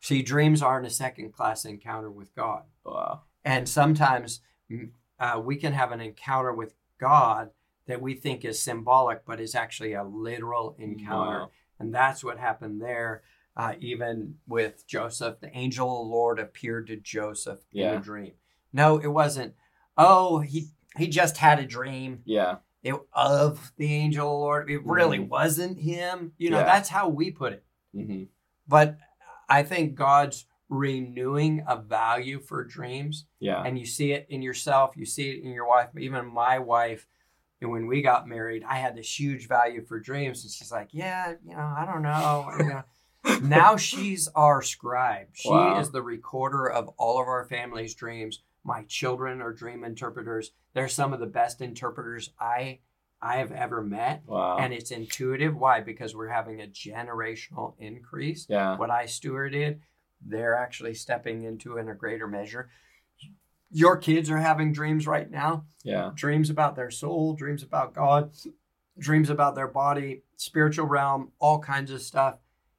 See, 0.00 0.22
dreams 0.22 0.62
aren't 0.62 0.86
a 0.86 0.90
second 0.90 1.32
class 1.32 1.64
encounter 1.64 2.10
with 2.10 2.34
God, 2.34 2.64
Wow. 2.84 3.22
and 3.44 3.68
sometimes 3.68 4.40
uh, 5.18 5.40
we 5.42 5.56
can 5.56 5.72
have 5.72 5.92
an 5.92 6.00
encounter 6.00 6.52
with 6.52 6.74
God 7.00 7.50
that 7.86 8.00
we 8.02 8.14
think 8.14 8.44
is 8.44 8.60
symbolic, 8.60 9.24
but 9.24 9.40
is 9.40 9.54
actually 9.54 9.92
a 9.94 10.04
literal 10.04 10.74
encounter. 10.78 11.40
Wow. 11.40 11.50
And 11.78 11.94
that's 11.94 12.22
what 12.24 12.38
happened 12.38 12.80
there. 12.80 13.22
Uh, 13.56 13.74
even 13.78 14.36
with 14.48 14.86
Joseph, 14.86 15.38
the 15.40 15.56
angel 15.56 15.88
of 16.02 16.06
the 16.06 16.10
Lord 16.12 16.38
appeared 16.40 16.86
to 16.88 16.96
Joseph 16.96 17.60
in 17.72 17.86
a 17.86 18.00
dream. 18.00 18.32
No, 18.72 18.98
it 18.98 19.06
wasn't. 19.08 19.54
Oh, 19.96 20.40
he 20.40 20.68
he 20.96 21.06
just 21.06 21.36
had 21.36 21.58
a 21.60 21.66
dream 21.66 22.22
Yeah. 22.24 22.56
It, 22.84 22.94
of 23.12 23.72
the 23.76 23.92
angel 23.92 24.26
of 24.26 24.32
the 24.32 24.38
Lord. 24.38 24.70
It 24.70 24.84
really 24.84 25.18
Mhm. 25.18 25.28
wasn't 25.28 25.78
him. 25.80 26.32
You 26.38 26.50
know, 26.50 26.58
Yeah. 26.58 26.64
that's 26.64 26.88
how 26.90 27.08
we 27.08 27.30
put 27.32 27.52
it. 27.54 27.64
hmm 27.92 28.24
But 28.68 28.98
I 29.48 29.62
think 29.62 29.94
God's 29.94 30.46
renewing 30.68 31.62
a 31.68 31.76
value 31.76 32.40
for 32.40 32.64
dreams 32.64 33.26
Yeah. 33.40 33.62
and 33.62 33.78
you 33.78 33.86
see 33.86 34.12
it 34.12 34.26
in 34.30 34.40
yourself 34.42 34.96
you 34.96 35.04
see 35.04 35.30
it 35.30 35.44
in 35.44 35.50
your 35.52 35.68
wife 35.68 35.88
even 35.98 36.26
my 36.26 36.58
wife 36.58 37.06
and 37.60 37.70
when 37.70 37.86
we 37.86 38.00
got 38.02 38.26
married 38.26 38.64
i 38.66 38.76
had 38.76 38.96
this 38.96 39.20
huge 39.20 39.46
value 39.46 39.84
for 39.84 40.00
dreams 40.00 40.42
and 40.42 40.50
she's 40.50 40.72
like 40.72 40.88
yeah 40.92 41.34
you 41.44 41.54
know 41.54 41.74
i 41.76 41.84
don't 41.84 42.02
know, 42.02 42.48
you 42.58 42.64
know. 42.64 42.82
now 43.42 43.76
she's 43.76 44.26
our 44.34 44.62
scribe 44.62 45.28
she 45.34 45.50
Wow. 45.50 45.78
is 45.80 45.90
the 45.90 46.02
recorder 46.02 46.66
of 46.66 46.88
all 46.96 47.20
of 47.20 47.28
our 47.28 47.44
family's 47.44 47.94
dreams 47.94 48.42
my 48.64 48.82
children 48.84 49.40
are 49.42 49.52
dream 49.52 49.84
interpreters 49.84 50.50
they're 50.72 50.88
some 50.88 51.12
of 51.12 51.20
the 51.20 51.26
best 51.26 51.60
interpreters 51.60 52.30
i 52.40 52.78
i 53.22 53.36
have 53.36 53.52
ever 53.52 53.82
met 53.82 54.22
Wow. 54.26 54.58
and 54.58 54.72
it's 54.72 54.90
intuitive 54.90 55.56
why 55.56 55.80
because 55.80 56.14
we're 56.14 56.28
having 56.28 56.60
a 56.60 56.66
generational 56.66 57.74
increase 57.78 58.46
yeah. 58.48 58.76
what 58.76 58.90
I 58.90 59.04
stewarded, 59.04 59.78
they're 60.26 60.56
actually 60.56 60.94
stepping 60.94 61.42
into 61.44 61.76
in 61.78 61.88
a 61.88 61.94
greater 61.94 62.26
measure. 62.26 62.70
Your 63.70 63.96
kids 63.96 64.30
are 64.30 64.38
having 64.38 64.72
dreams 64.72 65.06
right 65.06 65.30
now 65.30 65.64
Yeah. 65.82 66.10
dreams 66.14 66.50
about 66.50 66.76
their 66.76 66.90
soul, 66.90 67.34
dreams 67.34 67.62
about 67.62 67.94
God, 67.94 68.32
dreams 68.98 69.30
about 69.30 69.54
their 69.54 69.68
body, 69.68 70.22
spiritual 70.36 70.86
realm, 70.86 71.32
all 71.38 71.58
kinds 71.58 71.90
of 71.90 72.00
stuff. 72.02 72.38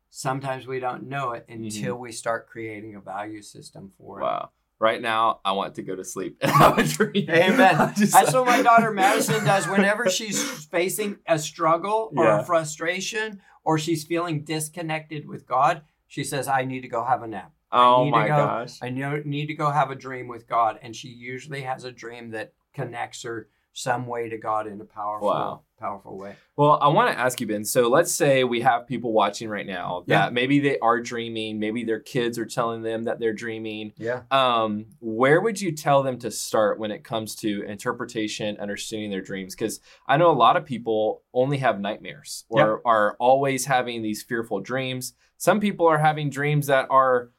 Sometimes 0.09 0.65
we 0.65 0.79
don't 0.79 1.07
know 1.09 1.31
it 1.31 1.45
mm-hmm. 1.47 1.63
until 1.63 1.97
we 1.97 2.11
start 2.11 2.47
creating 2.47 2.95
a 2.95 3.01
value 3.01 3.41
system 3.41 3.91
for 3.97 4.19
it. 4.19 4.23
Wow. 4.23 4.49
Right 4.79 5.01
now, 5.01 5.39
I 5.45 5.53
want 5.53 5.75
to 5.75 5.83
go 5.83 5.95
to 5.95 6.03
sleep 6.03 6.37
and 6.41 6.51
have 6.51 6.77
a 6.77 6.83
dream. 6.83 7.29
Amen. 7.29 7.57
That's 7.97 8.13
like- 8.13 8.33
what 8.33 8.45
my 8.45 8.61
daughter 8.61 8.91
Madison 8.91 9.43
does 9.45 9.67
whenever 9.67 10.09
she's 10.09 10.65
facing 10.65 11.17
a 11.27 11.39
struggle 11.39 12.11
or 12.15 12.25
Yeah. 12.25 12.39
a 12.41 12.43
frustration 12.43 13.41
or 13.63 13.77
she's 13.79 14.03
feeling 14.03 14.43
disconnected 14.43 15.27
with 15.27 15.47
God. 15.47 15.81
She 16.07 16.23
says, 16.23 16.47
I 16.47 16.65
need 16.65 16.81
to 16.81 16.87
go 16.89 17.03
have 17.05 17.23
a 17.23 17.27
nap. 17.27 17.51
Oh 17.71 18.05
my 18.05 18.27
go- 18.27 18.35
gosh. 18.35 18.77
I 18.81 18.89
need 18.89 19.47
to 19.47 19.53
go 19.53 19.71
have 19.71 19.91
a 19.91 19.95
dream 19.95 20.27
with 20.27 20.47
God. 20.47 20.77
And 20.81 20.95
she 20.95 21.07
usually 21.07 21.61
has 21.61 21.83
a 21.83 21.91
dream 21.91 22.31
that 22.31 22.53
connects 22.73 23.23
her 23.23 23.47
some 23.75 24.07
way 24.07 24.29
to 24.29 24.37
God 24.37 24.67
in 24.67 24.79
a 24.79 24.85
powerful, 24.85 25.27
Wow. 25.27 25.61
powerful 25.77 26.17
way. 26.17 26.37
Well, 26.55 26.79
I 26.81 26.87
want 26.87 27.11
to 27.11 27.19
ask 27.19 27.41
you, 27.41 27.45
Ben. 27.47 27.65
So 27.65 27.89
let's 27.89 28.13
say 28.13 28.45
we 28.45 28.61
have 28.61 28.87
people 28.87 29.11
watching 29.11 29.49
right 29.49 29.67
now 29.67 30.05
that 30.07 30.27
Yeah. 30.27 30.29
maybe 30.29 30.59
they 30.61 30.79
are 30.79 31.01
dreaming, 31.01 31.59
maybe 31.59 31.83
their 31.83 31.99
kids 31.99 32.39
are 32.39 32.45
telling 32.45 32.83
them 32.83 33.03
that 33.03 33.19
they're 33.19 33.33
dreaming. 33.33 33.91
Yeah. 33.97 34.21
Um, 34.31 34.85
where 35.01 35.41
would 35.41 35.59
you 35.59 35.73
tell 35.73 36.03
them 36.03 36.17
to 36.19 36.31
start 36.31 36.79
when 36.79 36.89
it 36.89 37.03
comes 37.03 37.35
to 37.37 37.63
interpretation, 37.63 38.57
understanding 38.61 39.09
their 39.11 39.21
dreams? 39.21 39.53
Because 39.55 39.81
I 40.07 40.15
know 40.15 40.31
a 40.31 40.33
lot 40.33 40.55
of 40.55 40.63
people 40.63 41.23
only 41.33 41.57
have 41.57 41.81
nightmares 41.81 42.45
or 42.49 42.59
Yep. 42.59 42.81
are 42.85 43.15
always 43.19 43.65
having 43.65 44.01
these 44.01 44.23
fearful 44.23 44.61
dreams. 44.61 45.13
Some 45.35 45.59
people 45.59 45.85
are 45.85 45.97
having 45.97 46.29
dreams 46.29 46.67
that 46.67 46.87
are 46.89 47.31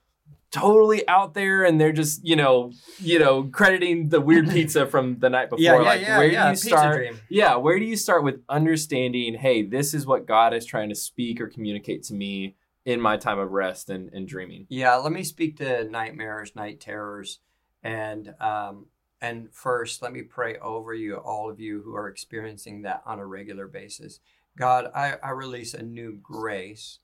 totally 0.51 1.07
out 1.09 1.35
there 1.35 1.65
and 1.65 1.81
they're 1.81 1.93
just 1.93 2.25
you 2.25 2.37
know 2.37 2.73
you 2.99 3.19
know 3.19 3.45
crediting 3.45 4.09
the 4.09 4.21
weird 4.21 4.49
pizza 4.51 4.87
from 4.87 5.19
the 5.19 5.29
night 5.29 5.51
before 5.51 5.83
like 5.83 6.07
where 6.07 6.29
do 6.29 6.37
you 6.37 6.51
Pizza 6.51 6.67
start 6.69 6.97
dream. 6.97 7.21
yeah, 7.29 7.57
where 7.57 7.79
do 7.79 7.85
you 7.85 7.97
start 7.97 8.25
with 8.25 8.41
understanding, 8.49 9.35
hey, 9.35 9.63
this 9.63 9.95
is 9.95 10.07
what 10.07 10.27
God 10.27 10.55
is 10.55 10.65
trying 10.65 10.89
to 10.89 10.95
speak 10.95 11.41
or 11.41 11.47
communicate 11.47 12.03
to 12.05 12.15
me 12.15 12.57
in 12.85 13.01
my 13.01 13.17
time 13.17 13.39
of 13.39 13.51
rest 13.53 13.91
and, 13.91 14.13
and 14.13 14.29
dreaming? 14.29 14.67
Yeah, 14.69 14.97
let 14.97 15.13
me 15.13 15.25
speak 15.25 15.57
to 15.59 15.85
nightmares, 15.85 16.55
night 16.55 16.81
terrors, 16.81 17.41
and 17.83 18.35
um, 18.41 18.87
and 19.21 19.53
first, 19.53 20.03
let 20.03 20.13
me 20.13 20.23
pray 20.23 20.57
over 20.59 20.95
you, 20.95 21.17
all 21.17 21.51
of 21.51 21.61
you 21.61 21.83
who 21.83 21.95
are 21.95 22.09
experiencing 22.09 22.83
that 22.83 23.03
on 23.07 23.19
a 23.19 23.27
regular 23.27 23.67
basis. 23.67 24.21
God, 24.57 24.91
I, 24.95 25.17
I 25.23 25.31
release 25.31 25.75
a 25.75 25.83
new 25.83 26.19
grace. 26.23 26.99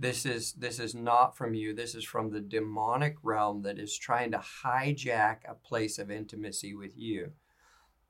This 0.00 0.24
is 0.24 0.54
this 0.54 0.78
is 0.78 0.94
not 0.94 1.36
from 1.36 1.52
you. 1.52 1.74
This 1.74 1.94
is 1.94 2.04
from 2.04 2.30
the 2.30 2.40
demonic 2.40 3.16
realm 3.22 3.60
that 3.62 3.78
is 3.78 3.98
trying 3.98 4.30
to 4.30 4.38
hijack 4.38 5.40
a 5.46 5.54
place 5.54 5.98
of 5.98 6.10
intimacy 6.10 6.74
with 6.74 6.96
you. 6.96 7.32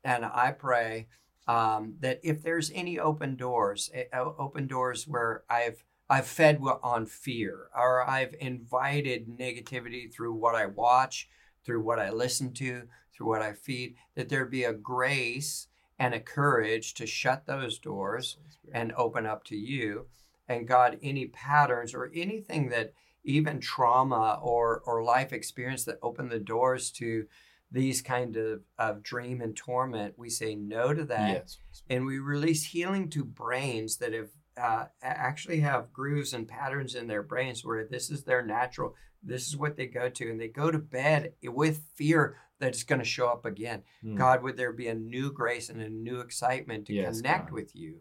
And 0.04 0.25
I 0.25 0.52
pray 0.52 1.09
um, 1.49 1.94
that 1.99 2.20
if 2.23 2.44
there's 2.44 2.70
any 2.76 3.00
open 3.00 3.35
doors, 3.35 3.90
eh, 3.92 4.04
open 4.16 4.68
doors 4.68 5.09
where 5.09 5.42
I've 5.50 5.82
I've 6.09 6.28
fed 6.28 6.61
on 6.85 7.06
fear, 7.06 7.70
or 7.76 8.09
I've 8.09 8.37
invited 8.38 9.26
negativity 9.26 10.12
through 10.12 10.35
what 10.35 10.54
I 10.54 10.66
watch, 10.66 11.28
through 11.64 11.82
what 11.82 11.99
I 11.99 12.11
listen 12.11 12.52
to, 12.54 12.82
through 13.12 13.26
what 13.26 13.42
I 13.42 13.52
feed, 13.52 13.97
that 14.14 14.28
there 14.28 14.47
be 14.47 14.62
a 14.62 14.73
grace 14.73 15.66
and 15.99 16.14
a 16.14 16.20
courage 16.20 16.94
to 16.94 17.06
shut 17.06 17.47
those 17.47 17.80
doors 17.80 18.37
and 18.73 18.92
open 18.97 19.26
up 19.26 19.42
to 19.47 19.56
you. 19.56 20.06
And 20.50 20.66
God, 20.66 20.99
any 21.00 21.26
patterns 21.26 21.95
or 21.95 22.11
anything 22.12 22.71
that 22.71 22.92
even 23.23 23.61
trauma 23.61 24.40
or, 24.42 24.83
or 24.85 25.04
life 25.04 25.33
experience 25.33 25.85
that 25.85 25.99
open 26.02 26.28
the 26.28 26.40
doors 26.40 26.90
to 26.92 27.26
these 27.71 28.02
kind 28.02 28.37
of, 28.37 28.62
of 28.76 29.00
dream 29.02 29.40
and 29.40 29.54
torment, 29.57 30.14
we 30.19 30.28
say 30.28 30.57
no 30.57 30.92
to 30.92 31.04
that 31.04 31.30
Yes. 31.30 31.59
and 31.88 32.04
we 32.04 32.19
release 32.19 32.64
healing 32.64 33.09
to 33.11 33.25
brains 33.25 33.99
that 33.99 34.12
have 34.12 34.30
uh, 34.61 34.87
actually 35.00 35.61
have 35.61 35.92
grooves 35.92 36.33
and 36.35 36.49
patterns 36.49 36.97
in 36.97 37.07
their 37.07 37.23
brains 37.23 37.64
where 37.64 37.85
this 37.87 38.11
is 38.11 38.25
their 38.25 38.45
natural 38.45 38.95
this 39.23 39.47
is 39.47 39.57
what 39.57 39.76
they 39.76 39.87
go 39.87 40.09
to 40.11 40.28
and 40.28 40.40
they 40.40 40.49
go 40.49 40.71
to 40.71 40.78
bed 40.78 41.33
with 41.45 41.83
fear 41.95 42.37
that 42.59 42.69
it's 42.71 42.83
going 42.83 42.99
to 42.99 43.04
show 43.04 43.28
up 43.28 43.47
again 43.47 43.83
Hmm. 44.02 44.16
god 44.16 44.42
would 44.42 44.57
there 44.57 44.73
be 44.73 44.88
a 44.88 44.95
new 44.95 45.33
grace 45.33 45.71
and 45.71 45.80
a 45.80 45.88
new 45.88 46.19
excitement 46.21 46.87
to 46.88 46.92
Yes, 46.95 47.21
connect 47.21 47.47
God. 47.47 47.52
with 47.54 47.75
you 47.76 48.00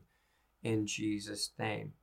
in 0.63 0.86
jesus 0.88 1.51
name 1.60 1.94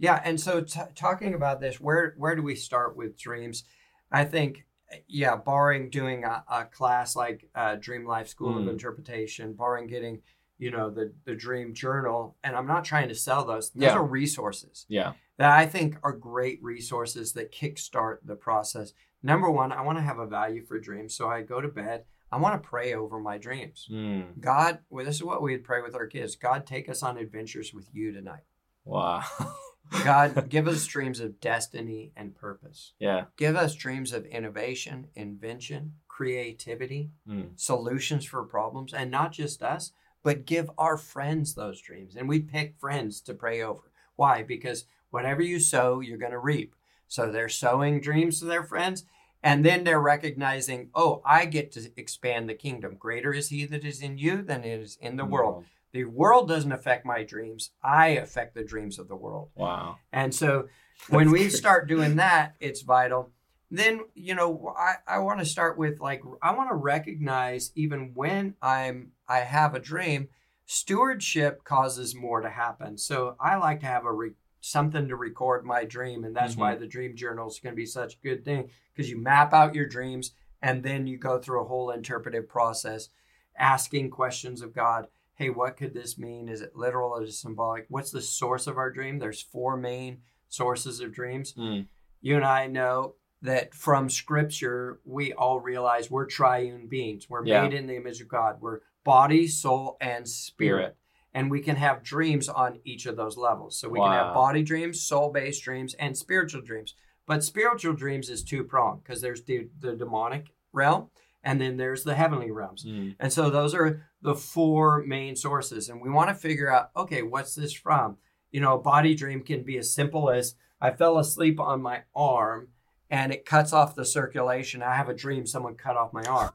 yeah 0.00 0.20
and 0.24 0.40
so 0.40 0.60
t- 0.62 0.80
talking 0.96 1.34
about 1.34 1.60
this 1.60 1.78
where 1.80 2.14
where 2.16 2.34
do 2.34 2.42
we 2.42 2.56
start 2.56 2.96
with 2.96 3.16
dreams 3.16 3.62
i 4.10 4.24
think 4.24 4.64
yeah 5.06 5.36
barring 5.36 5.88
doing 5.90 6.24
a, 6.24 6.42
a 6.50 6.64
class 6.64 7.14
like 7.14 7.48
uh, 7.54 7.76
dream 7.76 8.04
life 8.04 8.26
school 8.28 8.56
of 8.58 8.64
Hmm. 8.64 8.70
interpretation 8.70 9.52
barring 9.52 9.86
getting 9.86 10.22
you 10.58 10.70
know 10.72 10.90
the 10.90 11.12
the 11.26 11.34
dream 11.34 11.72
journal 11.74 12.36
and 12.42 12.56
i'm 12.56 12.66
not 12.66 12.84
trying 12.84 13.08
to 13.08 13.14
sell 13.14 13.44
those 13.44 13.70
those 13.70 13.82
Yeah. 13.84 13.94
are 13.96 14.04
resources 14.04 14.86
Yeah. 14.88 15.12
that 15.38 15.50
i 15.50 15.64
think 15.66 15.96
are 16.02 16.12
great 16.12 16.58
resources 16.62 17.32
that 17.34 17.52
kickstart 17.52 18.18
the 18.24 18.34
process 18.36 18.92
number 19.22 19.50
one 19.50 19.70
i 19.70 19.80
want 19.82 19.98
to 19.98 20.02
have 20.02 20.18
a 20.18 20.26
value 20.26 20.64
for 20.64 20.78
dreams 20.80 21.14
so 21.14 21.28
i 21.28 21.42
go 21.42 21.60
to 21.60 21.68
bed 21.68 22.04
i 22.32 22.36
want 22.38 22.60
to 22.60 22.68
pray 22.68 22.94
over 22.94 23.18
my 23.20 23.38
dreams 23.38 23.86
Hmm. 23.88 24.22
god 24.40 24.80
well 24.90 25.04
this 25.04 25.16
is 25.16 25.24
what 25.24 25.42
we 25.42 25.52
would 25.52 25.64
pray 25.64 25.82
with 25.82 25.94
our 25.94 26.06
kids 26.06 26.36
god 26.36 26.66
take 26.66 26.88
us 26.88 27.02
on 27.02 27.16
adventures 27.18 27.72
with 27.74 27.88
you 27.92 28.12
tonight 28.12 28.44
Wow. 28.84 29.22
god 30.04 30.48
give 30.48 30.66
us 30.68 30.86
dreams 30.86 31.20
of 31.20 31.40
destiny 31.40 32.12
and 32.16 32.34
purpose. 32.34 32.92
Yeah. 32.98 33.24
give 33.36 33.56
us 33.56 33.74
dreams 33.74 34.12
of 34.12 34.24
innovation 34.26 35.08
invention 35.14 35.94
creativity 36.08 37.10
Hmm. 37.26 37.42
solutions 37.56 38.24
for 38.24 38.42
problems 38.44 38.92
and 38.94 39.10
not 39.10 39.32
just 39.32 39.62
us 39.62 39.92
but 40.22 40.44
give 40.44 40.70
our 40.76 40.98
friends 40.98 41.54
those 41.54 41.80
dreams. 41.80 42.14
And 42.14 42.28
we 42.28 42.40
pick 42.40 42.74
friends 42.78 43.22
to 43.22 43.32
pray 43.32 43.62
over. 43.62 43.90
Why? 44.16 44.42
Because 44.42 44.84
whatever 45.10 45.40
you 45.42 45.58
sow 45.58 46.00
you're 46.00 46.18
going 46.18 46.32
to 46.32 46.38
reap. 46.38 46.74
So 47.08 47.32
they're 47.32 47.48
sowing 47.48 48.00
dreams 48.02 48.38
to 48.40 48.44
their 48.44 48.62
friends 48.62 49.04
and 49.42 49.64
then 49.64 49.84
they're 49.84 49.98
recognizing 50.00 50.90
oh 50.94 51.22
i 51.24 51.46
get 51.46 51.72
to 51.72 51.90
expand 51.96 52.48
the 52.48 52.54
kingdom. 52.54 52.96
Greater 52.98 53.32
is 53.32 53.48
he 53.48 53.64
that 53.66 53.84
is 53.84 54.02
in 54.02 54.18
you 54.18 54.42
than 54.42 54.62
is 54.64 54.98
in 55.00 55.16
the 55.16 55.24
world 55.24 55.64
the 55.92 56.04
world 56.04 56.48
doesn't 56.48 56.72
affect 56.72 57.04
my 57.04 57.22
dreams 57.22 57.70
i 57.82 58.08
affect 58.08 58.54
the 58.54 58.64
dreams 58.64 58.98
of 58.98 59.08
the 59.08 59.16
world 59.16 59.50
Wow. 59.54 59.96
and 60.12 60.34
so 60.34 60.68
when 61.08 61.30
we 61.30 61.48
start 61.48 61.88
doing 61.88 62.16
that, 62.16 62.54
it's 62.60 62.82
vital. 62.82 63.30
Then, 63.70 64.00
you 64.14 64.34
know, 64.34 64.74
I, 64.76 64.94
I 65.06 65.18
want 65.18 65.38
to 65.38 65.46
start 65.46 65.78
with 65.78 66.00
like, 66.00 66.22
I 66.42 66.54
want 66.54 66.70
to 66.70 66.74
recognize 66.74 67.72
even 67.74 68.12
when 68.14 68.54
I'm, 68.60 69.12
I 69.28 69.38
have 69.38 69.74
a 69.74 69.80
dream, 69.80 70.28
stewardship 70.66 71.64
causes 71.64 72.14
more 72.14 72.40
to 72.40 72.50
happen. 72.50 72.98
So 72.98 73.36
I 73.40 73.56
like 73.56 73.80
to 73.80 73.86
have 73.86 74.04
a, 74.04 74.12
re, 74.12 74.32
something 74.60 75.08
to 75.08 75.16
record 75.16 75.64
my 75.64 75.84
dream. 75.84 76.24
And 76.24 76.34
that's 76.34 76.56
why 76.56 76.72
mm-hmm. 76.72 76.80
the 76.80 76.88
dream 76.88 77.16
journal 77.16 77.48
is 77.48 77.60
going 77.60 77.72
to 77.72 77.76
be 77.76 77.86
such 77.86 78.14
a 78.14 78.26
good 78.26 78.44
thing 78.44 78.70
because 78.92 79.08
you 79.08 79.18
map 79.18 79.54
out 79.54 79.74
your 79.74 79.86
dreams 79.86 80.32
and 80.60 80.82
then 80.82 81.06
you 81.06 81.16
go 81.16 81.38
through 81.38 81.62
a 81.62 81.68
whole 81.68 81.90
interpretive 81.90 82.48
process, 82.48 83.08
asking 83.56 84.10
questions 84.10 84.62
of 84.62 84.74
God 84.74 85.06
hey, 85.40 85.48
what 85.48 85.78
could 85.78 85.94
this 85.94 86.18
mean? 86.18 86.50
Is 86.50 86.60
it 86.60 86.76
literal 86.76 87.12
or 87.12 87.22
is 87.22 87.30
it 87.30 87.32
symbolic? 87.32 87.86
What's 87.88 88.10
the 88.10 88.20
source 88.20 88.66
of 88.66 88.76
our 88.76 88.90
dream? 88.90 89.18
There's 89.18 89.40
four 89.40 89.74
main 89.74 90.18
sources 90.50 91.00
of 91.00 91.14
dreams. 91.14 91.52
Hmm. 91.52 91.80
You 92.20 92.36
and 92.36 92.44
I 92.44 92.66
know 92.66 93.14
that 93.40 93.74
from 93.74 94.10
scripture, 94.10 95.00
we 95.02 95.32
all 95.32 95.58
realize 95.58 96.10
we're 96.10 96.26
triune 96.26 96.88
beings. 96.88 97.30
We're 97.30 97.46
Yeah. 97.46 97.62
made 97.62 97.72
in 97.72 97.86
the 97.86 97.96
image 97.96 98.20
of 98.20 98.28
God. 98.28 98.60
We're 98.60 98.80
body, 99.02 99.46
soul, 99.46 99.96
and 99.98 100.28
spirit. 100.28 100.98
And 101.32 101.50
we 101.50 101.62
can 101.62 101.76
have 101.76 102.02
dreams 102.02 102.46
on 102.50 102.80
each 102.84 103.06
of 103.06 103.16
those 103.16 103.38
levels. 103.38 103.78
So 103.78 103.88
we 103.88 103.98
can 103.98 104.12
have 104.12 104.34
body 104.34 104.62
dreams, 104.62 105.00
soul 105.00 105.30
based 105.32 105.64
dreams, 105.64 105.94
and 105.94 106.18
spiritual 106.18 106.60
dreams. 106.60 106.94
But 107.24 107.42
spiritual 107.42 107.94
dreams 107.94 108.28
is 108.28 108.44
two 108.44 108.62
pronged 108.62 109.04
because 109.04 109.22
there's 109.22 109.44
the, 109.44 109.70
the 109.78 109.94
demonic 109.96 110.52
realm 110.74 111.08
and 111.42 111.58
then 111.58 111.78
there's 111.78 112.04
the 112.04 112.14
heavenly 112.14 112.50
realms. 112.50 112.82
Hmm. 112.82 113.10
And 113.18 113.32
so 113.32 113.48
those 113.48 113.74
are 113.74 114.04
the 114.22 114.34
four 114.34 115.02
main 115.06 115.36
sources. 115.36 115.88
And 115.88 116.00
we 116.00 116.10
want 116.10 116.28
to 116.28 116.34
figure 116.34 116.72
out, 116.72 116.90
okay, 116.96 117.22
what's 117.22 117.54
this 117.54 117.72
from? 117.72 118.16
You 118.50 118.60
know, 118.60 118.74
a 118.74 118.82
body 118.82 119.14
dream 119.14 119.42
can 119.42 119.62
be 119.62 119.78
as 119.78 119.94
simple 119.94 120.30
as 120.30 120.54
I 120.80 120.90
fell 120.90 121.18
asleep 121.18 121.60
on 121.60 121.82
my 121.82 122.02
arm 122.14 122.68
and 123.10 123.32
it 123.32 123.44
cuts 123.44 123.72
off 123.72 123.94
the 123.94 124.04
circulation. 124.04 124.82
I 124.82 124.94
have 124.94 125.08
a 125.08 125.14
dream 125.14 125.46
someone 125.46 125.74
cut 125.74 125.96
off 125.96 126.12
my 126.12 126.22
arm. 126.22 126.50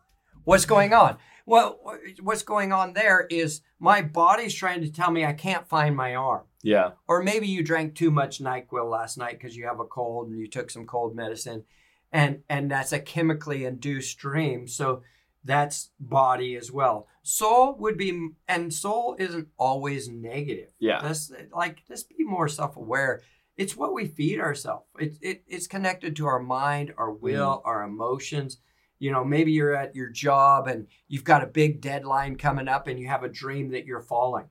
What's 0.45 0.65
going 0.65 0.93
on? 0.93 1.17
Well, 1.45 1.79
what's 2.21 2.43
going 2.43 2.71
on 2.71 2.93
there 2.93 3.27
is 3.29 3.61
my 3.79 4.01
body's 4.01 4.53
trying 4.53 4.81
to 4.81 4.91
tell 4.91 5.11
me 5.11 5.25
I 5.25 5.33
can't 5.33 5.67
find 5.67 5.95
my 5.95 6.15
arm. 6.15 6.43
Yeah. 6.63 6.91
Or 7.07 7.21
maybe 7.21 7.47
you 7.47 7.63
drank 7.63 7.95
too 7.95 8.09
much 8.09 8.39
NyQuil 8.39 8.89
last 8.89 9.17
night 9.17 9.33
because 9.33 9.55
you 9.55 9.65
have 9.65 9.79
a 9.79 9.85
cold 9.85 10.29
and 10.29 10.39
you 10.39 10.47
took 10.47 10.71
some 10.71 10.85
cold 10.85 11.15
medicine. 11.15 11.63
And 12.11 12.43
and 12.49 12.71
that's 12.71 12.93
a 12.93 12.99
chemically 12.99 13.65
induced 13.65 14.17
dream. 14.17 14.67
So 14.67 15.01
that's 15.45 15.91
body 15.99 16.55
as 16.55 16.71
well. 16.71 17.07
Soul 17.23 17.75
would 17.79 17.97
be 17.97 18.29
and 18.47 18.73
soul 18.73 19.15
isn't 19.19 19.47
always 19.57 20.09
negative. 20.09 20.69
Yeah. 20.79 20.99
That's 21.01 21.31
like 21.53 21.85
just 21.87 22.09
be 22.09 22.23
more 22.23 22.47
self-aware. 22.47 23.21
It's 23.55 23.77
what 23.77 23.93
we 23.93 24.07
feed 24.07 24.39
ourselves. 24.39 24.85
It, 24.99 25.17
it 25.21 25.43
it's 25.47 25.67
connected 25.67 26.15
to 26.17 26.25
our 26.25 26.39
mind, 26.39 26.93
our 26.97 27.11
mm. 27.11 27.21
will, 27.21 27.61
our 27.63 27.83
emotions 27.83 28.57
you 28.99 29.11
know 29.11 29.23
maybe 29.23 29.51
you're 29.51 29.75
at 29.75 29.95
your 29.95 30.09
job 30.09 30.67
and 30.67 30.87
you've 31.07 31.23
got 31.23 31.43
a 31.43 31.47
big 31.47 31.81
deadline 31.81 32.37
coming 32.37 32.67
up 32.67 32.87
and 32.87 32.99
you 32.99 33.07
have 33.07 33.23
a 33.23 33.29
dream 33.29 33.69
that 33.71 33.85
you're 33.85 34.01
falling 34.01 34.47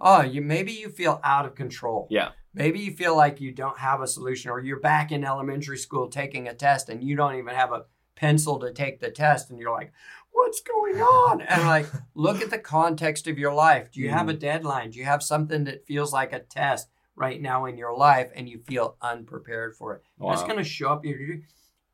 oh 0.00 0.22
you 0.22 0.42
maybe 0.42 0.72
you 0.72 0.88
feel 0.88 1.20
out 1.22 1.46
of 1.46 1.54
control 1.54 2.06
Yeah. 2.10 2.30
maybe 2.54 2.80
you 2.80 2.92
feel 2.92 3.16
like 3.16 3.40
you 3.40 3.52
don't 3.52 3.78
have 3.78 4.00
a 4.00 4.06
solution 4.06 4.50
or 4.50 4.60
you're 4.60 4.80
back 4.80 5.12
in 5.12 5.24
elementary 5.24 5.78
school 5.78 6.08
taking 6.08 6.48
a 6.48 6.54
test 6.54 6.88
and 6.88 7.02
you 7.02 7.16
don't 7.16 7.36
even 7.36 7.54
have 7.54 7.72
a 7.72 7.84
pencil 8.22 8.58
to 8.60 8.72
take 8.72 9.00
the 9.00 9.10
test 9.10 9.50
and 9.50 9.58
you're 9.58 9.72
like 9.72 9.92
what's 10.34 10.62
going 10.62 10.96
on? 10.96 11.42
And 11.42 11.62
like 11.76 11.86
look 12.14 12.40
at 12.40 12.48
the 12.50 12.58
context 12.58 13.26
of 13.26 13.38
your 13.38 13.52
life. 13.52 13.90
Do 13.90 14.00
you 14.00 14.08
have 14.08 14.28
a 14.30 14.32
deadline? 14.32 14.90
Do 14.90 14.98
you 14.98 15.04
have 15.04 15.22
something 15.22 15.64
that 15.64 15.86
feels 15.86 16.10
like 16.12 16.32
a 16.32 16.38
test 16.40 16.88
right 17.16 17.40
now 17.40 17.66
in 17.66 17.76
your 17.76 17.94
life 17.94 18.30
and 18.34 18.48
you 18.48 18.58
feel 18.66 18.96
unprepared 19.02 19.76
for 19.76 19.94
it? 19.96 20.02
That's 20.18 20.42
going 20.44 20.56
to 20.56 20.64
show 20.64 20.88
up 20.88 21.04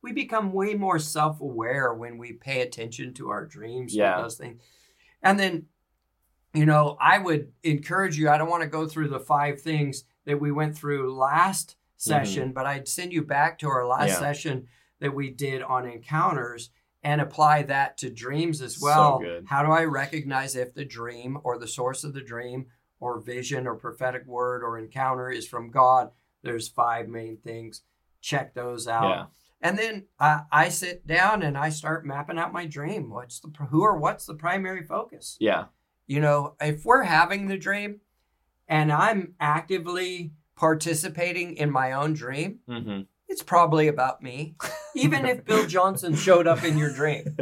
we 0.01 0.13
become 0.13 0.53
way 0.53 0.75
more 0.75 0.97
self-aware 0.99 1.93
when 1.93 2.17
we 2.17 2.31
pay 2.31 2.61
attention 2.61 3.13
to 3.15 3.29
our 3.29 3.45
dreams 3.45 3.93
Yeah. 3.93 4.15
and 4.15 4.23
those 4.23 4.37
things. 4.37 4.61
And 5.21 5.37
then 5.37 5.65
you 6.53 6.65
know 6.65 6.97
i 6.99 7.19
would 7.19 7.51
encourage 7.61 8.17
you 8.17 8.27
i 8.27 8.35
don't 8.37 8.49
want 8.49 8.63
to 8.63 8.69
go 8.69 8.87
through 8.87 9.07
the 9.09 9.19
five 9.19 9.61
things 9.61 10.05
that 10.25 10.39
we 10.41 10.51
went 10.51 10.75
through 10.75 11.13
last 11.15 11.75
session 11.97 12.51
but 12.53 12.65
i'd 12.65 12.87
send 12.87 13.13
you 13.13 13.21
back 13.21 13.59
to 13.59 13.67
our 13.67 13.85
last 13.85 13.99
Mm-hmm. 14.13 14.23
Yeah. 14.23 14.31
session 14.33 14.67
that 14.99 15.13
we 15.15 15.29
did 15.29 15.61
on 15.61 15.85
encounters 15.85 16.69
and 17.03 17.21
apply 17.21 17.63
that 17.63 17.97
to 17.97 18.09
dreams 18.09 18.61
as 18.61 18.75
So 18.79 18.85
well 18.85 19.19
good. 19.19 19.45
how 19.47 19.63
do 19.63 19.71
i 19.71 19.83
recognize 19.85 20.55
if 20.55 20.73
the 20.73 20.85
dream 20.85 21.37
or 21.43 21.57
the 21.57 21.67
source 21.67 22.03
of 22.03 22.13
the 22.13 22.21
dream 22.21 22.65
or 22.99 23.19
vision 23.21 23.65
or 23.67 23.75
prophetic 23.75 24.25
word 24.25 24.63
or 24.63 24.77
encounter 24.77 25.29
is 25.31 25.47
from 25.47 25.71
god 25.71 26.11
there's 26.43 26.67
five 26.67 27.07
main 27.07 27.37
things 27.37 27.83
check 28.21 28.53
those 28.53 28.87
out 28.87 29.09
Yeah. 29.09 29.25
and 29.61 29.77
then 29.79 30.05
I, 30.19 30.41
I 30.51 30.69
sit 30.69 31.07
down 31.07 31.41
and 31.41 31.57
I 31.57 31.69
start 31.69 32.05
mapping 32.05 32.37
out 32.37 32.51
my 32.53 32.65
dream. 32.65 33.09
What's 33.09 33.39
the 33.39 33.49
who 33.69 33.81
or 33.83 33.97
what's 33.97 34.25
the 34.25 34.33
primary 34.33 34.83
focus? 34.83 35.37
Yeah. 35.39 35.65
You 36.07 36.19
know, 36.21 36.55
if 36.59 36.83
we're 36.85 37.03
having 37.03 37.47
the 37.47 37.57
dream, 37.57 37.99
and 38.67 38.91
I'm 38.91 39.35
actively 39.39 40.31
participating 40.57 41.55
in 41.55 41.69
my 41.71 41.91
own 41.93 42.13
dream, 42.13 42.59
Mm-hmm. 42.69 43.01
it's 43.27 43.43
probably 43.43 43.87
about 43.87 44.21
me. 44.23 44.55
Even 44.95 45.25
if 45.25 45.45
Bill 45.45 45.65
Johnson 45.67 46.15
showed 46.15 46.47
up 46.47 46.63
in 46.63 46.77
your 46.77 46.93
dream, 46.93 47.37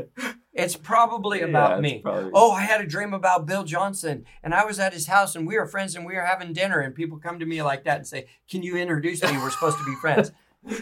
it's 0.54 0.76
probably 0.76 1.42
about 1.42 1.82
me. 1.82 2.02
Oh, 2.06 2.52
I 2.52 2.62
had 2.62 2.82
a 2.82 2.88
dream 2.88 3.14
about 3.14 3.46
Bill 3.46 3.64
Johnson, 3.64 4.26
and 4.44 4.54
I 4.54 4.66
was 4.66 4.80
at 4.80 4.94
his 4.94 5.08
house, 5.08 5.36
and 5.36 5.48
we 5.48 5.58
were 5.58 5.66
friends, 5.68 5.96
and 5.96 6.06
we 6.06 6.16
were 6.16 6.26
having 6.26 6.54
dinner, 6.54 6.80
and 6.80 6.94
people 6.94 7.18
come 7.20 7.40
to 7.40 7.46
me 7.46 7.62
like 7.62 7.84
that 7.86 7.98
and 7.98 8.08
say, 8.08 8.28
"Can 8.50 8.64
you 8.64 8.76
introduce 8.78 9.22
me? 9.24 9.32
We're 9.38 9.50
supposed 9.52 9.78
to 9.78 9.86
be 9.86 9.96
friends." 9.96 10.32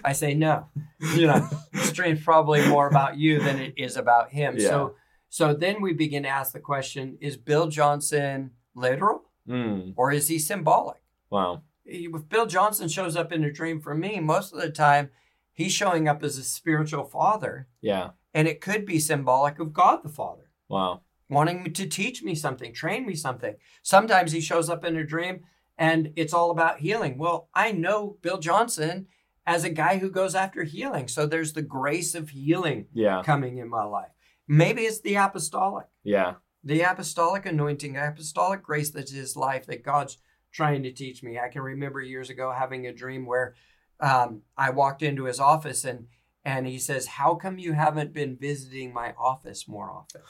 I 0.04 0.14
say 0.14 0.34
no. 0.34 0.68
You 1.16 1.28
know, 1.28 1.48
this 1.72 1.92
dream's 1.92 2.24
probably 2.24 2.68
more 2.68 2.88
about 2.88 3.18
you 3.18 3.40
than 3.40 3.60
it 3.60 3.74
is 3.78 3.98
about 3.98 4.32
him. 4.32 4.56
Yeah. 4.58 4.68
So, 4.70 4.96
so 5.30 5.54
then 5.54 5.82
we 5.82 5.94
begin 5.94 6.24
to 6.24 6.30
ask 6.30 6.54
the 6.54 6.60
question: 6.60 7.18
Is 7.22 7.38
Bill 7.38 7.68
Johnson 7.68 8.52
literal 8.76 9.22
Mm. 9.48 9.94
or 9.96 10.12
is 10.12 10.28
he 10.28 10.40
symbolic? 10.40 11.02
Wow. 11.30 11.62
If 11.86 12.28
Bill 12.30 12.48
Johnson 12.48 12.88
shows 12.88 13.16
up 13.16 13.32
in 13.32 13.44
a 13.44 13.52
dream 13.52 13.80
for 13.80 13.94
me, 13.94 14.20
most 14.20 14.52
of 14.52 14.60
the 14.60 14.72
time, 14.72 15.12
he's 15.56 15.72
showing 15.72 16.08
up 16.08 16.22
as 16.24 16.38
a 16.38 16.44
spiritual 16.44 17.06
father, 17.06 17.68
Yeah. 17.82 18.12
and 18.34 18.48
it 18.48 18.62
could 18.62 18.86
be 18.86 19.00
symbolic 19.00 19.58
of 19.58 19.74
God 19.74 20.04
the 20.04 20.10
Father 20.10 20.52
Wow. 20.70 21.02
wanting 21.30 21.74
to 21.74 21.88
teach 21.88 22.22
me 22.22 22.36
something, 22.36 22.74
train 22.74 23.08
me 23.08 23.16
something. 23.16 23.56
Sometimes 23.82 24.32
he 24.34 24.42
shows 24.42 24.70
up 24.70 24.86
in 24.86 24.96
a 24.96 25.04
dream 25.04 25.46
and 25.78 26.14
it's 26.16 26.34
all 26.34 26.52
about 26.52 26.80
healing. 26.80 27.18
Well, 27.18 27.50
I 27.54 27.72
know 27.72 28.18
Bill 28.22 28.38
Johnson 28.38 29.08
as 29.48 29.64
a 29.64 29.70
guy 29.70 29.98
who 29.98 30.10
goes 30.10 30.36
after 30.36 30.64
healing. 30.64 31.08
So 31.08 31.26
there's 31.26 31.54
the 31.54 31.62
grace 31.62 32.14
of 32.16 32.30
healing 32.30 32.88
Yeah. 32.94 33.22
coming 33.24 33.58
in 33.58 33.70
my 33.70 33.84
life. 33.84 34.12
Maybe 34.48 34.84
it's 34.84 35.02
the 35.02 35.16
apostolic, 35.16 35.88
Yeah. 36.04 36.36
the 36.64 36.82
apostolic 36.82 37.46
anointing, 37.46 37.96
apostolic 37.98 38.62
grace 38.62 38.90
that's 38.92 39.12
his 39.12 39.36
life 39.36 39.66
that 39.68 39.84
God's 39.84 40.18
trying 40.52 40.84
to 40.84 40.92
teach 40.92 41.22
me. 41.24 41.38
I 41.40 41.50
can 41.50 41.62
remember 41.62 42.02
years 42.02 42.30
ago 42.30 42.52
having 42.52 42.88
a 42.88 42.94
dream 42.94 43.26
where 43.26 43.56
um, 44.00 44.42
I 44.58 44.70
walked 44.70 45.02
into 45.02 45.26
his 45.26 45.40
office 45.40 45.84
and 45.86 46.08
and 46.44 46.68
he 46.68 46.78
says, 46.78 47.08
"How 47.08 47.36
come 47.36 47.58
you 47.58 47.74
haven't 47.74 48.14
been 48.14 48.38
visiting 48.38 48.94
my 48.94 49.14
office 49.18 49.68
more 49.68 49.90
often?" 49.92 50.22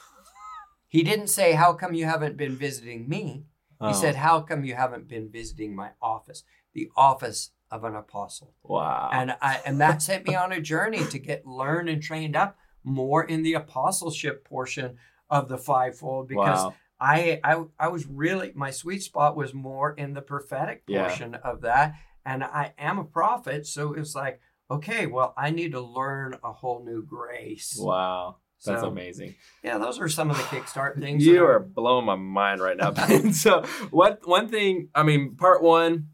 He 0.88 1.02
didn't 1.02 1.28
say, 1.28 1.52
"How 1.52 1.72
come 1.74 1.94
you 1.94 2.06
haven't 2.06 2.36
been 2.36 2.56
visiting 2.56 3.08
me?" 3.08 3.46
He 3.80 3.92
Oh, 3.92 3.92
said, 3.92 4.16
"How 4.16 4.40
come 4.40 4.64
you 4.64 4.74
haven't 4.74 5.08
been 5.08 5.30
visiting 5.30 5.74
my 5.76 5.90
office, 6.00 6.42
the 6.72 6.90
office 6.96 7.50
of 7.70 7.84
an 7.84 7.94
apostle?" 7.94 8.54
Wow. 8.62 9.10
And 9.12 9.36
I 9.42 9.60
and 9.66 9.80
that 9.80 10.00
sent 10.02 10.26
me 10.26 10.34
on 10.34 10.52
a 10.52 10.60
journey 10.60 11.04
to 11.10 11.18
get 11.18 11.46
learned 11.46 11.88
and 11.88 12.02
trained 12.02 12.36
up 12.36 12.56
more 12.82 13.24
in 13.24 13.42
the 13.42 13.54
apostleship 13.54 14.44
portion 14.44 14.96
of 15.28 15.48
the 15.48 15.58
fivefold 15.58 16.28
because 16.28 16.64
wow. 16.64 16.74
I, 16.98 17.40
I 17.44 17.64
I 17.78 17.88
was 17.88 18.06
really 18.06 18.52
my 18.54 18.70
sweet 18.70 19.02
spot 19.02 19.36
was 19.36 19.52
more 19.52 19.92
in 19.92 20.14
the 20.14 20.22
prophetic 20.22 20.84
Yeah. 20.86 21.08
portion 21.08 21.34
of 21.34 21.60
that, 21.62 21.94
and 22.26 22.44
I 22.44 22.74
am 22.78 22.98
a 22.98 23.04
prophet, 23.04 23.66
so 23.66 23.94
it's 23.94 24.14
like 24.14 24.40
okay, 24.70 25.06
well 25.06 25.32
I 25.36 25.50
need 25.50 25.72
to 25.72 25.80
learn 25.80 26.34
a 26.42 26.52
whole 26.52 26.84
new 26.84 27.02
grace. 27.02 27.76
Wow. 27.80 28.36
That's 28.64 28.80
So, 28.80 28.88
amazing. 28.88 29.34
Yeah, 29.62 29.78
those 29.78 30.00
are 30.00 30.08
some 30.08 30.30
of 30.30 30.36
the 30.36 30.42
kickstart 30.44 30.98
things. 31.00 31.24
You 31.24 31.44
are 31.44 31.60
blowing 31.60 32.06
my 32.06 32.16
mind 32.16 32.60
right 32.60 32.76
now. 32.76 32.90
So 33.32 33.62
what 33.90 34.26
one 34.26 34.48
thing, 34.48 34.88
I 34.94 35.02
mean, 35.02 35.36
part 35.36 35.62
one, 35.62 36.08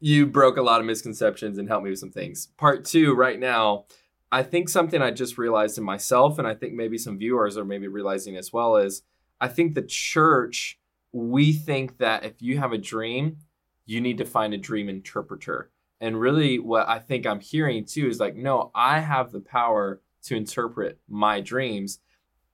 you 0.00 0.26
broke 0.26 0.56
a 0.56 0.62
lot 0.62 0.80
of 0.80 0.86
misconceptions 0.86 1.58
and 1.58 1.68
helped 1.68 1.84
me 1.84 1.90
with 1.90 2.00
some 2.00 2.10
things. 2.10 2.48
Part 2.58 2.84
two, 2.84 3.14
right 3.14 3.38
now, 3.38 3.86
I 4.30 4.42
think 4.42 4.68
something 4.68 5.00
I 5.00 5.10
just 5.10 5.38
realized 5.38 5.78
in 5.78 5.84
myself, 5.84 6.38
and 6.38 6.46
I 6.46 6.54
think 6.54 6.74
maybe 6.74 6.98
some 6.98 7.16
viewers 7.18 7.56
are 7.56 7.64
maybe 7.64 7.88
realizing 7.88 8.36
as 8.36 8.52
well, 8.52 8.76
is 8.76 9.02
I 9.40 9.48
think 9.48 9.74
the 9.74 9.82
church, 9.82 10.78
we 11.12 11.52
think 11.52 11.98
that 11.98 12.24
if 12.24 12.42
you 12.42 12.58
have 12.58 12.72
a 12.72 12.78
dream, 12.78 13.38
you 13.86 14.00
need 14.00 14.18
to 14.18 14.24
find 14.24 14.52
a 14.52 14.58
dream 14.58 14.88
interpreter. 14.88 15.70
And 16.00 16.20
really, 16.20 16.58
what 16.58 16.88
I 16.88 16.98
think 16.98 17.26
I'm 17.26 17.40
hearing 17.40 17.84
too 17.84 18.08
is 18.08 18.20
like, 18.20 18.36
no, 18.36 18.70
I 18.74 19.00
have 19.00 19.32
the 19.32 19.40
power 19.40 20.02
to 20.24 20.36
interpret 20.36 20.98
my 21.08 21.40
dreams. 21.40 22.00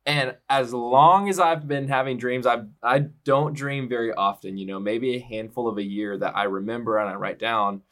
And 0.05 0.37
as 0.49 0.73
long 0.73 1.29
as 1.29 1.41
I've 1.41 1.67
been 1.67 1.89
having 1.89 2.19
dreams, 2.19 2.47
I 2.47 2.63
I 2.83 3.07
don't 3.25 3.55
dream 3.55 3.89
very 3.89 4.13
often. 4.13 4.57
You 4.57 4.67
know, 4.67 4.79
maybe 4.79 5.17
a 5.17 5.21
handful 5.21 5.69
of 5.69 5.79
a 5.79 5.83
year 5.83 6.17
that 6.19 6.37
I 6.37 6.45
remember 6.45 6.99
and 6.99 7.09
I 7.09 7.15
write 7.15 7.39
down. 7.39 7.83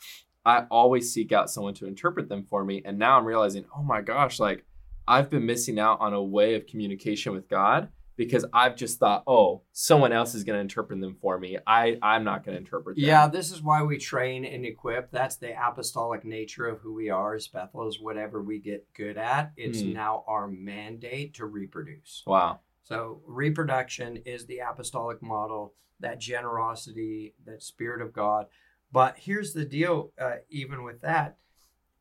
I 0.44 0.64
always 0.70 1.12
seek 1.12 1.32
out 1.32 1.50
someone 1.50 1.74
to 1.74 1.86
interpret 1.86 2.28
them 2.28 2.44
for 2.44 2.64
me. 2.64 2.82
And 2.84 2.98
now 2.98 3.18
I'm 3.18 3.26
realizing, 3.26 3.64
oh 3.76 3.82
my 3.82 4.00
gosh, 4.00 4.40
like 4.40 4.64
I've 5.06 5.30
been 5.30 5.46
missing 5.46 5.78
out 5.78 6.00
on 6.00 6.14
a 6.14 6.22
way 6.22 6.54
of 6.54 6.66
communication 6.66 7.32
with 7.32 7.48
God 7.48 7.88
because 8.20 8.44
I've 8.52 8.76
just 8.76 8.98
thought, 8.98 9.22
oh, 9.26 9.62
someone 9.72 10.12
else 10.12 10.34
is 10.34 10.44
going 10.44 10.56
to 10.56 10.60
interpret 10.60 11.00
them 11.00 11.16
for 11.22 11.38
me. 11.38 11.56
I 11.66 11.96
I'm 12.02 12.22
not 12.22 12.44
going 12.44 12.54
to 12.54 12.60
interpret 12.60 12.96
them. 12.96 13.04
Yeah, 13.06 13.28
this 13.28 13.50
is 13.50 13.62
why 13.62 13.82
we 13.82 13.96
train 13.96 14.44
and 14.44 14.66
equip. 14.66 15.10
That's 15.10 15.36
the 15.36 15.52
apostolic 15.58 16.22
nature 16.22 16.66
of 16.66 16.80
who 16.80 16.92
we 16.92 17.08
are 17.08 17.34
as 17.34 17.48
Bethel 17.48 17.88
is 17.88 17.98
whatever 17.98 18.42
we 18.42 18.58
get 18.58 18.86
good 18.92 19.16
at. 19.16 19.52
It's 19.56 19.80
Hmm. 19.80 19.94
now 19.94 20.24
our 20.28 20.46
mandate 20.48 21.32
to 21.34 21.46
reproduce. 21.46 22.22
Wow. 22.26 22.60
So 22.82 23.22
reproduction 23.26 24.18
is 24.26 24.44
the 24.44 24.58
apostolic 24.58 25.22
model, 25.22 25.72
that 26.00 26.18
generosity, 26.20 27.34
that 27.46 27.62
spirit 27.62 28.02
of 28.02 28.12
God. 28.12 28.46
But 28.92 29.16
here's 29.16 29.54
the 29.54 29.64
deal, 29.64 30.12
uh, 30.20 30.36
even 30.50 30.82
with 30.82 31.00
that, 31.00 31.38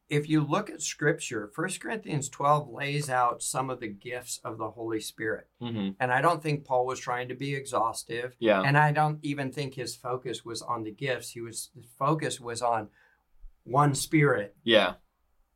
if 0.09 0.27
you 0.27 0.41
look 0.41 0.69
at 0.69 0.81
scripture, 0.81 1.51
1 1.53 1.69
Corinthians 1.79 2.29
12 2.29 2.69
lays 2.69 3.09
out 3.09 3.43
some 3.43 3.69
of 3.69 3.79
the 3.79 3.87
gifts 3.87 4.39
of 4.43 4.57
the 4.57 4.71
Holy 4.71 4.99
Spirit. 4.99 5.47
hmm 5.61 5.89
And 5.99 6.11
I 6.11 6.21
don't 6.21 6.41
think 6.41 6.65
Paul 6.65 6.85
was 6.85 6.99
trying 6.99 7.27
to 7.29 7.35
be 7.35 7.53
exhaustive. 7.55 8.35
Yeah. 8.39 8.61
And 8.61 8.77
I 8.77 8.91
don't 8.91 9.19
even 9.21 9.51
think 9.51 9.75
his 9.75 9.95
focus 9.95 10.43
was 10.43 10.61
on 10.61 10.83
the 10.83 10.91
gifts. 10.91 11.29
He 11.31 11.41
was 11.41 11.69
his 11.75 11.85
focus 11.97 12.39
was 12.39 12.61
on 12.61 12.89
one 13.63 13.93
spirit, 13.93 14.55
yeah. 14.63 14.93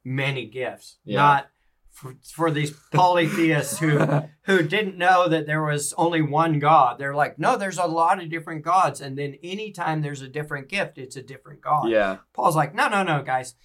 many 0.03 0.45
gifts. 0.45 0.97
Yeah. 1.03 1.17
Not 1.17 1.47
for, 1.89 2.15
for 2.23 2.51
these 2.51 2.71
polytheists 2.91 3.79
who 3.79 3.99
who 4.43 4.63
didn't 4.63 4.97
know 4.97 5.27
that 5.29 5.45
there 5.47 5.63
was 5.63 5.93
only 5.97 6.21
one 6.21 6.59
God. 6.59 6.99
They're 6.99 7.15
like, 7.15 7.39
no, 7.39 7.57
there's 7.57 7.77
a 7.77 7.85
lot 7.85 8.21
of 8.21 8.29
different 8.29 8.63
gods. 8.63 9.01
And 9.01 9.17
then 9.17 9.35
anytime 9.43 10.01
there's 10.01 10.21
a 10.21 10.27
different 10.27 10.69
gift, 10.69 10.97
it's 10.97 11.15
a 11.15 11.23
different 11.23 11.61
God. 11.61 11.89
yeah. 11.89 12.17
Paul's 12.33 12.55
like, 12.55 12.75
no, 12.75 12.87
no, 12.87 13.01
no, 13.03 13.23
guys. 13.23 13.55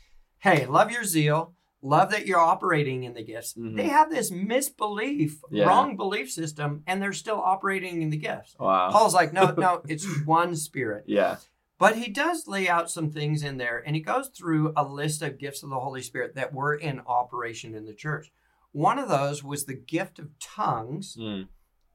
Hey, 0.41 0.67
love 0.67 0.91
your 0.91 1.05
zeal, 1.05 1.55
love 1.83 2.11
that 2.11 2.27
you're 2.27 2.39
operating 2.41 3.05
in 3.05 3.15
the 3.15 3.23
gifts. 3.25 3.55
Mhm. 3.55 3.77
They 3.77 3.89
have 3.89 4.11
this 4.11 4.31
misbelief, 4.31 5.41
Yeah. 5.51 5.67
wrong 5.67 5.97
belief 5.97 6.31
system, 6.31 6.83
and 6.87 7.01
they're 7.03 7.13
still 7.13 7.41
operating 7.41 8.03
in 8.03 8.11
the 8.11 8.17
gifts. 8.17 8.57
Wow. 8.59 8.91
Paul's 8.91 9.15
like, 9.15 9.33
no, 9.33 9.53
no, 9.57 9.83
it's 9.89 10.07
one 10.25 10.55
spirit. 10.57 11.05
Yeah. 11.07 11.37
But 11.79 11.97
he 11.97 12.11
does 12.11 12.49
lay 12.49 12.69
out 12.69 12.91
some 12.91 13.11
things 13.11 13.43
in 13.45 13.57
there, 13.57 13.83
and 13.87 13.95
he 13.95 14.03
goes 14.03 14.29
through 14.29 14.73
a 14.77 14.83
list 14.85 15.23
of 15.23 15.39
gifts 15.39 15.63
of 15.63 15.71
the 15.71 15.79
Holy 15.79 16.03
Spirit 16.03 16.35
that 16.35 16.53
were 16.53 16.75
in 16.75 17.01
operation 17.07 17.75
in 17.75 17.85
the 17.85 17.95
church. 17.95 18.33
One 18.73 18.99
of 18.99 19.09
those 19.09 19.45
was 19.45 19.65
the 19.65 19.75
gift 19.75 20.19
of 20.19 20.37
tongues 20.41 21.17
Mm. 21.19 21.49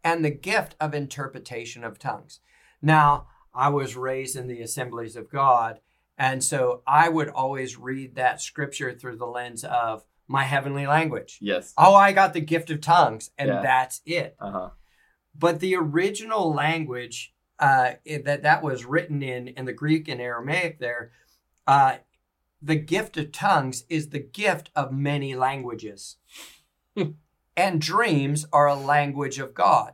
and 0.03 0.23
the 0.23 0.31
gift 0.31 0.75
of 0.79 0.93
interpretation 0.93 1.83
of 1.83 1.99
tongues. 1.99 2.39
Now, 2.81 3.27
I 3.53 3.69
was 3.69 3.95
raised 3.95 4.35
in 4.37 4.47
the 4.47 4.61
assemblies 4.61 5.15
of 5.17 5.29
God, 5.29 5.79
and 6.17 6.43
so 6.43 6.81
I 6.85 7.09
would 7.09 7.29
always 7.29 7.77
read 7.77 8.15
that 8.15 8.41
scripture 8.41 8.93
through 8.93 9.17
the 9.17 9.25
lens 9.25 9.63
of 9.63 10.03
my 10.27 10.43
heavenly 10.43 10.87
language. 10.87 11.37
Yes. 11.41 11.73
Oh, 11.77 11.95
I 11.95 12.11
got 12.11 12.33
the 12.33 12.39
gift 12.41 12.69
of 12.69 12.81
tongues, 12.81 13.31
and 13.37 13.49
Yeah. 13.49 13.61
that's 13.61 14.01
it. 14.05 14.35
Uh 14.39 14.51
huh. 14.51 14.69
But 15.35 15.59
the 15.59 15.75
original 15.75 16.53
language 16.53 17.33
uh, 17.59 17.93
that 18.23 18.43
that 18.43 18.63
was 18.63 18.85
written 18.85 19.21
in 19.23 19.47
in 19.47 19.65
the 19.65 19.73
Greek 19.73 20.07
and 20.07 20.19
Aramaic 20.21 20.79
there, 20.79 21.11
uh, 21.67 21.97
the 22.61 22.75
gift 22.75 23.17
of 23.17 23.31
tongues 23.31 23.83
is 23.89 24.09
the 24.09 24.19
gift 24.19 24.69
of 24.75 24.91
many 24.91 25.35
languages, 25.35 26.17
and 27.57 27.81
dreams 27.81 28.45
are 28.53 28.67
a 28.67 28.75
language 28.75 29.39
of 29.39 29.53
God. 29.53 29.93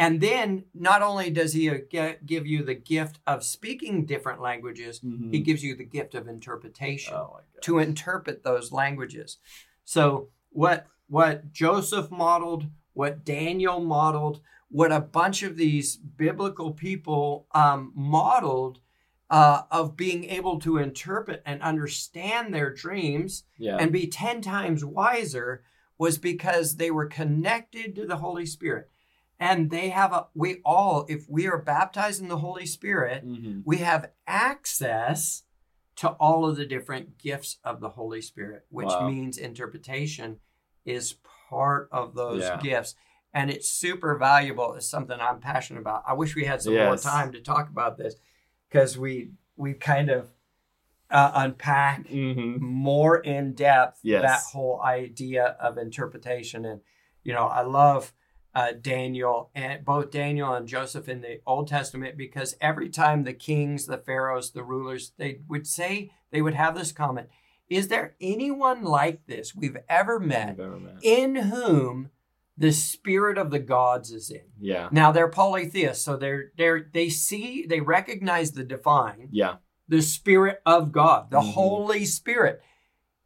And 0.00 0.22
then 0.22 0.64
not 0.72 1.02
only 1.02 1.28
does 1.30 1.52
he 1.52 1.68
uh, 1.68 2.14
give 2.24 2.46
you 2.46 2.64
the 2.64 2.74
gift 2.74 3.20
of 3.26 3.44
speaking 3.44 4.06
different 4.06 4.40
languages, 4.40 4.98
Mhm. 5.00 5.30
he 5.30 5.40
gives 5.40 5.62
you 5.62 5.76
the 5.76 5.84
gift 5.84 6.14
of 6.14 6.26
interpretation 6.26 7.12
Oh 7.14 7.40
to 7.60 7.78
interpret 7.78 8.42
those 8.42 8.72
languages. 8.72 9.36
So 9.84 10.30
what 10.48 10.86
what 11.06 11.52
Joseph 11.52 12.10
modeled, 12.10 12.70
what 12.94 13.24
Daniel 13.26 13.80
modeled, 13.80 14.40
what 14.68 14.90
a 14.90 15.00
bunch 15.00 15.42
of 15.42 15.56
these 15.58 15.96
biblical 15.96 16.72
people 16.72 17.46
um, 17.52 17.92
modeled 17.94 18.80
uh, 19.28 19.62
of 19.70 19.96
being 19.96 20.24
able 20.24 20.58
to 20.60 20.78
interpret 20.78 21.42
and 21.44 21.60
understand 21.60 22.54
their 22.54 22.72
dreams 22.72 23.44
Yeah. 23.58 23.76
and 23.78 23.92
be 23.92 24.06
10 24.06 24.40
times 24.40 24.82
wiser 24.84 25.62
was 25.98 26.16
because 26.16 26.76
they 26.76 26.90
were 26.90 27.06
connected 27.06 27.94
to 27.96 28.06
the 28.06 28.16
Holy 28.16 28.46
Spirit. 28.46 28.88
And 29.40 29.70
they 29.70 29.88
have 29.88 30.12
a, 30.12 30.26
we 30.34 30.60
all, 30.66 31.06
if 31.08 31.24
we 31.28 31.46
are 31.48 31.56
baptized 31.56 32.20
in 32.20 32.28
the 32.28 32.36
Holy 32.38 32.66
Spirit, 32.66 33.26
Mhm. 33.26 33.62
we 33.64 33.78
have 33.78 34.10
access 34.26 35.44
to 35.96 36.10
all 36.10 36.46
of 36.46 36.56
the 36.56 36.66
different 36.66 37.16
gifts 37.18 37.58
of 37.64 37.80
the 37.80 37.88
Holy 37.90 38.20
Spirit, 38.20 38.66
which 38.68 38.88
Wow. 38.88 39.08
means 39.08 39.38
interpretation 39.38 40.40
is 40.84 41.14
part 41.48 41.88
of 41.90 42.14
those 42.14 42.42
Yeah. 42.42 42.58
gifts. 42.60 42.94
And 43.32 43.50
it's 43.50 43.68
super 43.70 44.16
valuable. 44.16 44.74
It's 44.74 44.86
something 44.88 45.18
I'm 45.20 45.40
passionate 45.40 45.80
about. 45.80 46.02
I 46.06 46.12
wish 46.12 46.34
we 46.36 46.44
had 46.44 46.60
some 46.62 46.74
more 46.74 46.96
time 46.96 47.32
to 47.32 47.40
talk 47.40 47.68
about 47.70 47.96
this 47.96 48.14
because 48.68 48.98
we 48.98 49.32
we 49.56 49.74
kind 49.74 50.10
of 50.10 50.30
uh, 51.10 51.32
unpack 51.34 52.04
Mhm. 52.06 52.60
more 52.60 53.18
in 53.18 53.52
depth 53.52 53.98
Yes. 54.04 54.22
that 54.22 54.52
whole 54.52 54.80
idea 54.82 55.44
of 55.60 55.76
interpretation. 55.76 56.64
And 56.64 56.82
you 57.24 57.32
know, 57.34 57.46
I 57.46 57.62
love 57.62 58.12
uh, 58.54 58.72
Daniel 58.80 59.50
and 59.54 59.84
both 59.84 60.10
Daniel 60.10 60.52
and 60.54 60.66
Joseph 60.66 61.08
in 61.08 61.20
the 61.20 61.40
Old 61.46 61.68
Testament 61.68 62.16
because 62.16 62.56
every 62.60 62.88
time 62.88 63.22
the 63.24 63.32
kings, 63.32 63.86
the 63.86 63.98
pharaohs, 63.98 64.50
the 64.50 64.64
rulers, 64.64 65.12
they 65.18 65.40
would 65.48 65.66
say 65.66 66.10
they 66.32 66.42
would 66.42 66.54
have 66.54 66.74
this 66.76 66.92
comment: 66.92 67.28
"Is 67.68 67.88
there 67.88 68.16
anyone 68.20 68.82
like 68.82 69.26
this 69.26 69.54
we've 69.54 69.76
ever 69.88 70.18
met 70.18 70.58
ever 70.58 70.78
met. 70.80 70.96
in 71.02 71.36
whom 71.36 72.10
the 72.58 72.72
spirit 72.72 73.38
of 73.38 73.50
the 73.50 73.60
gods 73.60 74.10
is 74.10 74.30
in?" 74.30 74.42
Yeah. 74.58 74.88
Now 74.90 75.12
they're 75.12 75.28
polytheists, 75.28 76.04
so 76.04 76.16
they're 76.16 76.50
they're 76.58 76.88
they 76.92 77.08
see 77.08 77.64
they 77.66 77.80
recognize 77.80 78.52
the 78.52 78.64
divine 78.64 79.28
Yeah. 79.30 79.56
the 79.88 80.02
Spirit 80.02 80.60
of 80.66 80.92
God, 80.92 81.30
the 81.30 81.40
Mhm. 81.40 81.52
Holy 81.52 82.04
Spirit. 82.04 82.62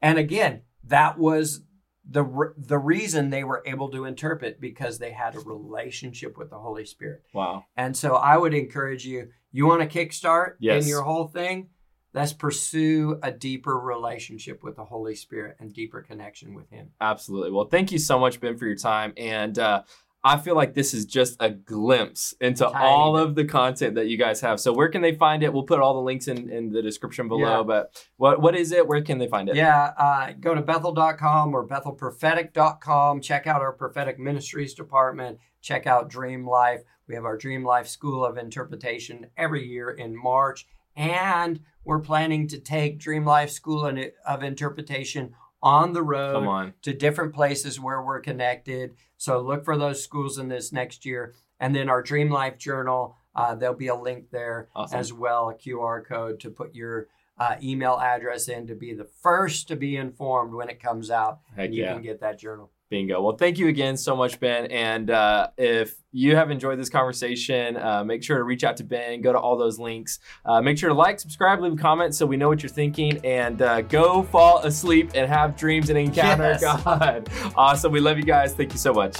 And 0.00 0.18
again, 0.18 0.62
that 0.84 1.18
was 1.18 1.62
the 2.08 2.52
the 2.56 2.78
reason 2.78 3.30
they 3.30 3.44
were 3.44 3.62
able 3.66 3.90
to 3.90 4.04
interpret 4.04 4.60
because 4.60 4.98
they 4.98 5.10
had 5.12 5.34
a 5.34 5.40
relationship 5.40 6.36
with 6.36 6.50
the 6.50 6.58
Holy 6.58 6.84
Spirit. 6.84 7.22
Wow. 7.32 7.64
And 7.76 7.96
so 7.96 8.14
I 8.16 8.36
would 8.36 8.54
encourage 8.54 9.06
you, 9.06 9.28
you 9.52 9.66
want 9.66 9.88
to 9.88 9.98
kickstart 10.06 10.54
Yes. 10.60 10.82
in 10.82 10.88
your 10.88 11.02
whole 11.02 11.26
thing, 11.28 11.68
let's 12.12 12.32
pursue 12.32 13.18
a 13.22 13.32
deeper 13.32 13.78
relationship 13.78 14.62
with 14.62 14.76
the 14.76 14.84
Holy 14.84 15.14
Spirit 15.14 15.56
and 15.60 15.72
deeper 15.72 16.02
connection 16.02 16.54
with 16.54 16.68
him. 16.70 16.90
Absolutely. 17.00 17.50
Well, 17.50 17.66
thank 17.66 17.90
you 17.90 17.98
so 17.98 18.18
much, 18.18 18.38
Ben, 18.40 18.56
for 18.56 18.66
your 18.66 18.76
time. 18.76 19.12
And 19.16 19.58
uh, 19.58 19.82
I 20.26 20.38
feel 20.38 20.56
like 20.56 20.72
this 20.72 20.94
is 20.94 21.04
just 21.04 21.36
a 21.38 21.50
glimpse 21.50 22.34
into 22.40 22.64
Tiny 22.64 22.82
all 22.82 23.14
of 23.14 23.34
the 23.34 23.44
content 23.44 23.94
that 23.96 24.06
you 24.06 24.16
guys 24.16 24.40
have. 24.40 24.58
So, 24.58 24.72
where 24.72 24.88
can 24.88 25.02
they 25.02 25.14
find 25.14 25.42
it? 25.42 25.52
We'll 25.52 25.64
put 25.64 25.80
all 25.80 25.92
the 25.92 26.00
links 26.00 26.28
in, 26.28 26.48
in 26.50 26.72
the 26.72 26.80
description 26.80 27.28
below. 27.28 27.58
Yeah. 27.58 27.62
But 27.62 28.08
what 28.16 28.40
what 28.40 28.56
is 28.56 28.72
it? 28.72 28.88
Where 28.88 29.02
can 29.02 29.18
they 29.18 29.28
find 29.28 29.50
it? 29.50 29.56
Yeah, 29.56 29.92
uh, 29.98 30.32
go 30.40 30.54
to 30.54 30.62
bethel.com 30.62 31.54
or 31.54 31.68
bethelprophetic.com. 31.68 33.20
Check 33.20 33.46
out 33.46 33.60
our 33.60 33.72
prophetic 33.72 34.18
ministries 34.18 34.72
department. 34.72 35.38
Check 35.60 35.86
out 35.86 36.08
Dream 36.08 36.46
Life. 36.48 36.80
We 37.06 37.14
have 37.14 37.26
our 37.26 37.36
Dream 37.36 37.62
Life 37.62 37.86
School 37.86 38.24
of 38.24 38.38
Interpretation 38.38 39.26
every 39.36 39.66
year 39.66 39.90
in 39.90 40.16
March. 40.16 40.66
And 40.96 41.60
we're 41.84 42.00
planning 42.00 42.48
to 42.48 42.58
take 42.58 42.98
Dream 42.98 43.26
Life 43.26 43.50
School 43.50 43.84
of 44.26 44.42
Interpretation 44.42 45.34
on 45.64 45.92
the 45.94 46.02
road 46.02 46.46
on. 46.46 46.74
to 46.82 46.92
different 46.92 47.34
places 47.34 47.80
where 47.80 48.02
we're 48.02 48.20
connected. 48.20 48.94
So 49.16 49.40
look 49.40 49.64
for 49.64 49.76
those 49.76 50.04
schools 50.04 50.38
in 50.38 50.48
this 50.48 50.72
next 50.72 51.04
year. 51.06 51.34
And 51.58 51.74
then 51.74 51.88
our 51.88 52.02
Dream 52.02 52.30
Life 52.30 52.58
Journal, 52.58 53.16
uh, 53.34 53.54
there'll 53.54 53.74
be 53.74 53.88
a 53.88 53.94
link 53.94 54.30
there 54.30 54.68
Awesome. 54.76 54.98
as 54.98 55.12
well, 55.12 55.48
a 55.48 55.54
QR 55.54 56.04
code 56.06 56.38
to 56.40 56.50
put 56.50 56.74
your 56.74 57.08
uh, 57.38 57.56
email 57.62 57.98
address 58.00 58.48
in 58.48 58.66
to 58.66 58.74
be 58.74 58.94
the 58.94 59.04
first 59.04 59.68
to 59.68 59.76
be 59.76 59.96
informed 59.96 60.54
when 60.54 60.68
it 60.68 60.80
comes 60.80 61.10
out. 61.10 61.40
Heck 61.56 61.66
and 61.66 61.74
you 61.74 61.82
yeah. 61.82 61.94
can 61.94 62.02
get 62.02 62.20
that 62.20 62.38
journal. 62.38 62.70
Bingo. 62.90 63.20
Well, 63.20 63.36
thank 63.36 63.58
you 63.58 63.66
again 63.68 63.96
so 63.96 64.14
much, 64.14 64.38
Ben. 64.38 64.66
And 64.66 65.10
uh, 65.10 65.48
if 65.56 65.96
you 66.12 66.36
have 66.36 66.50
enjoyed 66.50 66.78
this 66.78 66.90
conversation, 66.90 67.76
uh, 67.76 68.04
make 68.04 68.22
sure 68.22 68.36
to 68.36 68.44
reach 68.44 68.62
out 68.62 68.76
to 68.76 68.84
Ben. 68.84 69.20
Go 69.20 69.32
to 69.32 69.38
all 69.38 69.56
those 69.56 69.78
links. 69.80 70.20
Uh, 70.44 70.60
make 70.60 70.78
sure 70.78 70.90
to 70.90 70.94
like, 70.94 71.18
subscribe, 71.18 71.60
leave 71.60 71.72
a 71.72 71.76
comment 71.76 72.14
so 72.14 72.24
we 72.24 72.36
know 72.36 72.48
what 72.48 72.62
you're 72.62 72.70
thinking. 72.70 73.18
And 73.24 73.60
uh, 73.62 73.80
go 73.80 74.22
fall 74.22 74.58
asleep 74.58 75.10
and 75.14 75.28
have 75.28 75.56
dreams 75.56 75.88
and 75.88 75.98
encounter 75.98 76.56
Yes. 76.60 76.60
God. 76.84 77.28
Awesome. 77.56 77.90
We 77.90 78.00
love 78.00 78.18
you 78.18 78.24
guys. 78.24 78.54
Thank 78.54 78.72
you 78.72 78.78
so 78.78 78.92
much. 78.92 79.16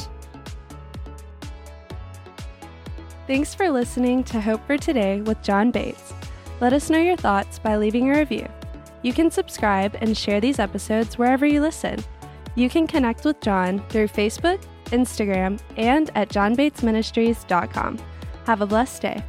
Thanks 3.26 3.54
for 3.54 3.70
listening 3.70 4.22
to 4.24 4.40
Hope 4.40 4.64
for 4.66 4.76
Today 4.76 5.22
with 5.22 5.42
John 5.42 5.70
Bates. 5.70 6.12
Let 6.60 6.72
us 6.72 6.90
know 6.90 6.98
your 6.98 7.16
thoughts 7.16 7.58
by 7.58 7.76
leaving 7.76 8.10
a 8.10 8.18
review. 8.18 8.48
You 9.02 9.12
can 9.12 9.30
subscribe 9.30 9.96
and 10.00 10.16
share 10.16 10.40
these 10.40 10.58
episodes 10.58 11.18
wherever 11.18 11.44
you 11.44 11.60
listen. 11.60 12.02
You 12.54 12.70
can 12.70 12.86
connect 12.86 13.24
with 13.24 13.40
John 13.40 13.84
through 13.88 14.08
Facebook, 14.08 14.62
Instagram, 14.86 15.60
and 15.76 16.10
at 16.14 16.28
johnbatesministries.com. 16.28 17.98
Have 18.46 18.60
a 18.60 18.66
blessed 18.66 19.02
day. 19.02 19.24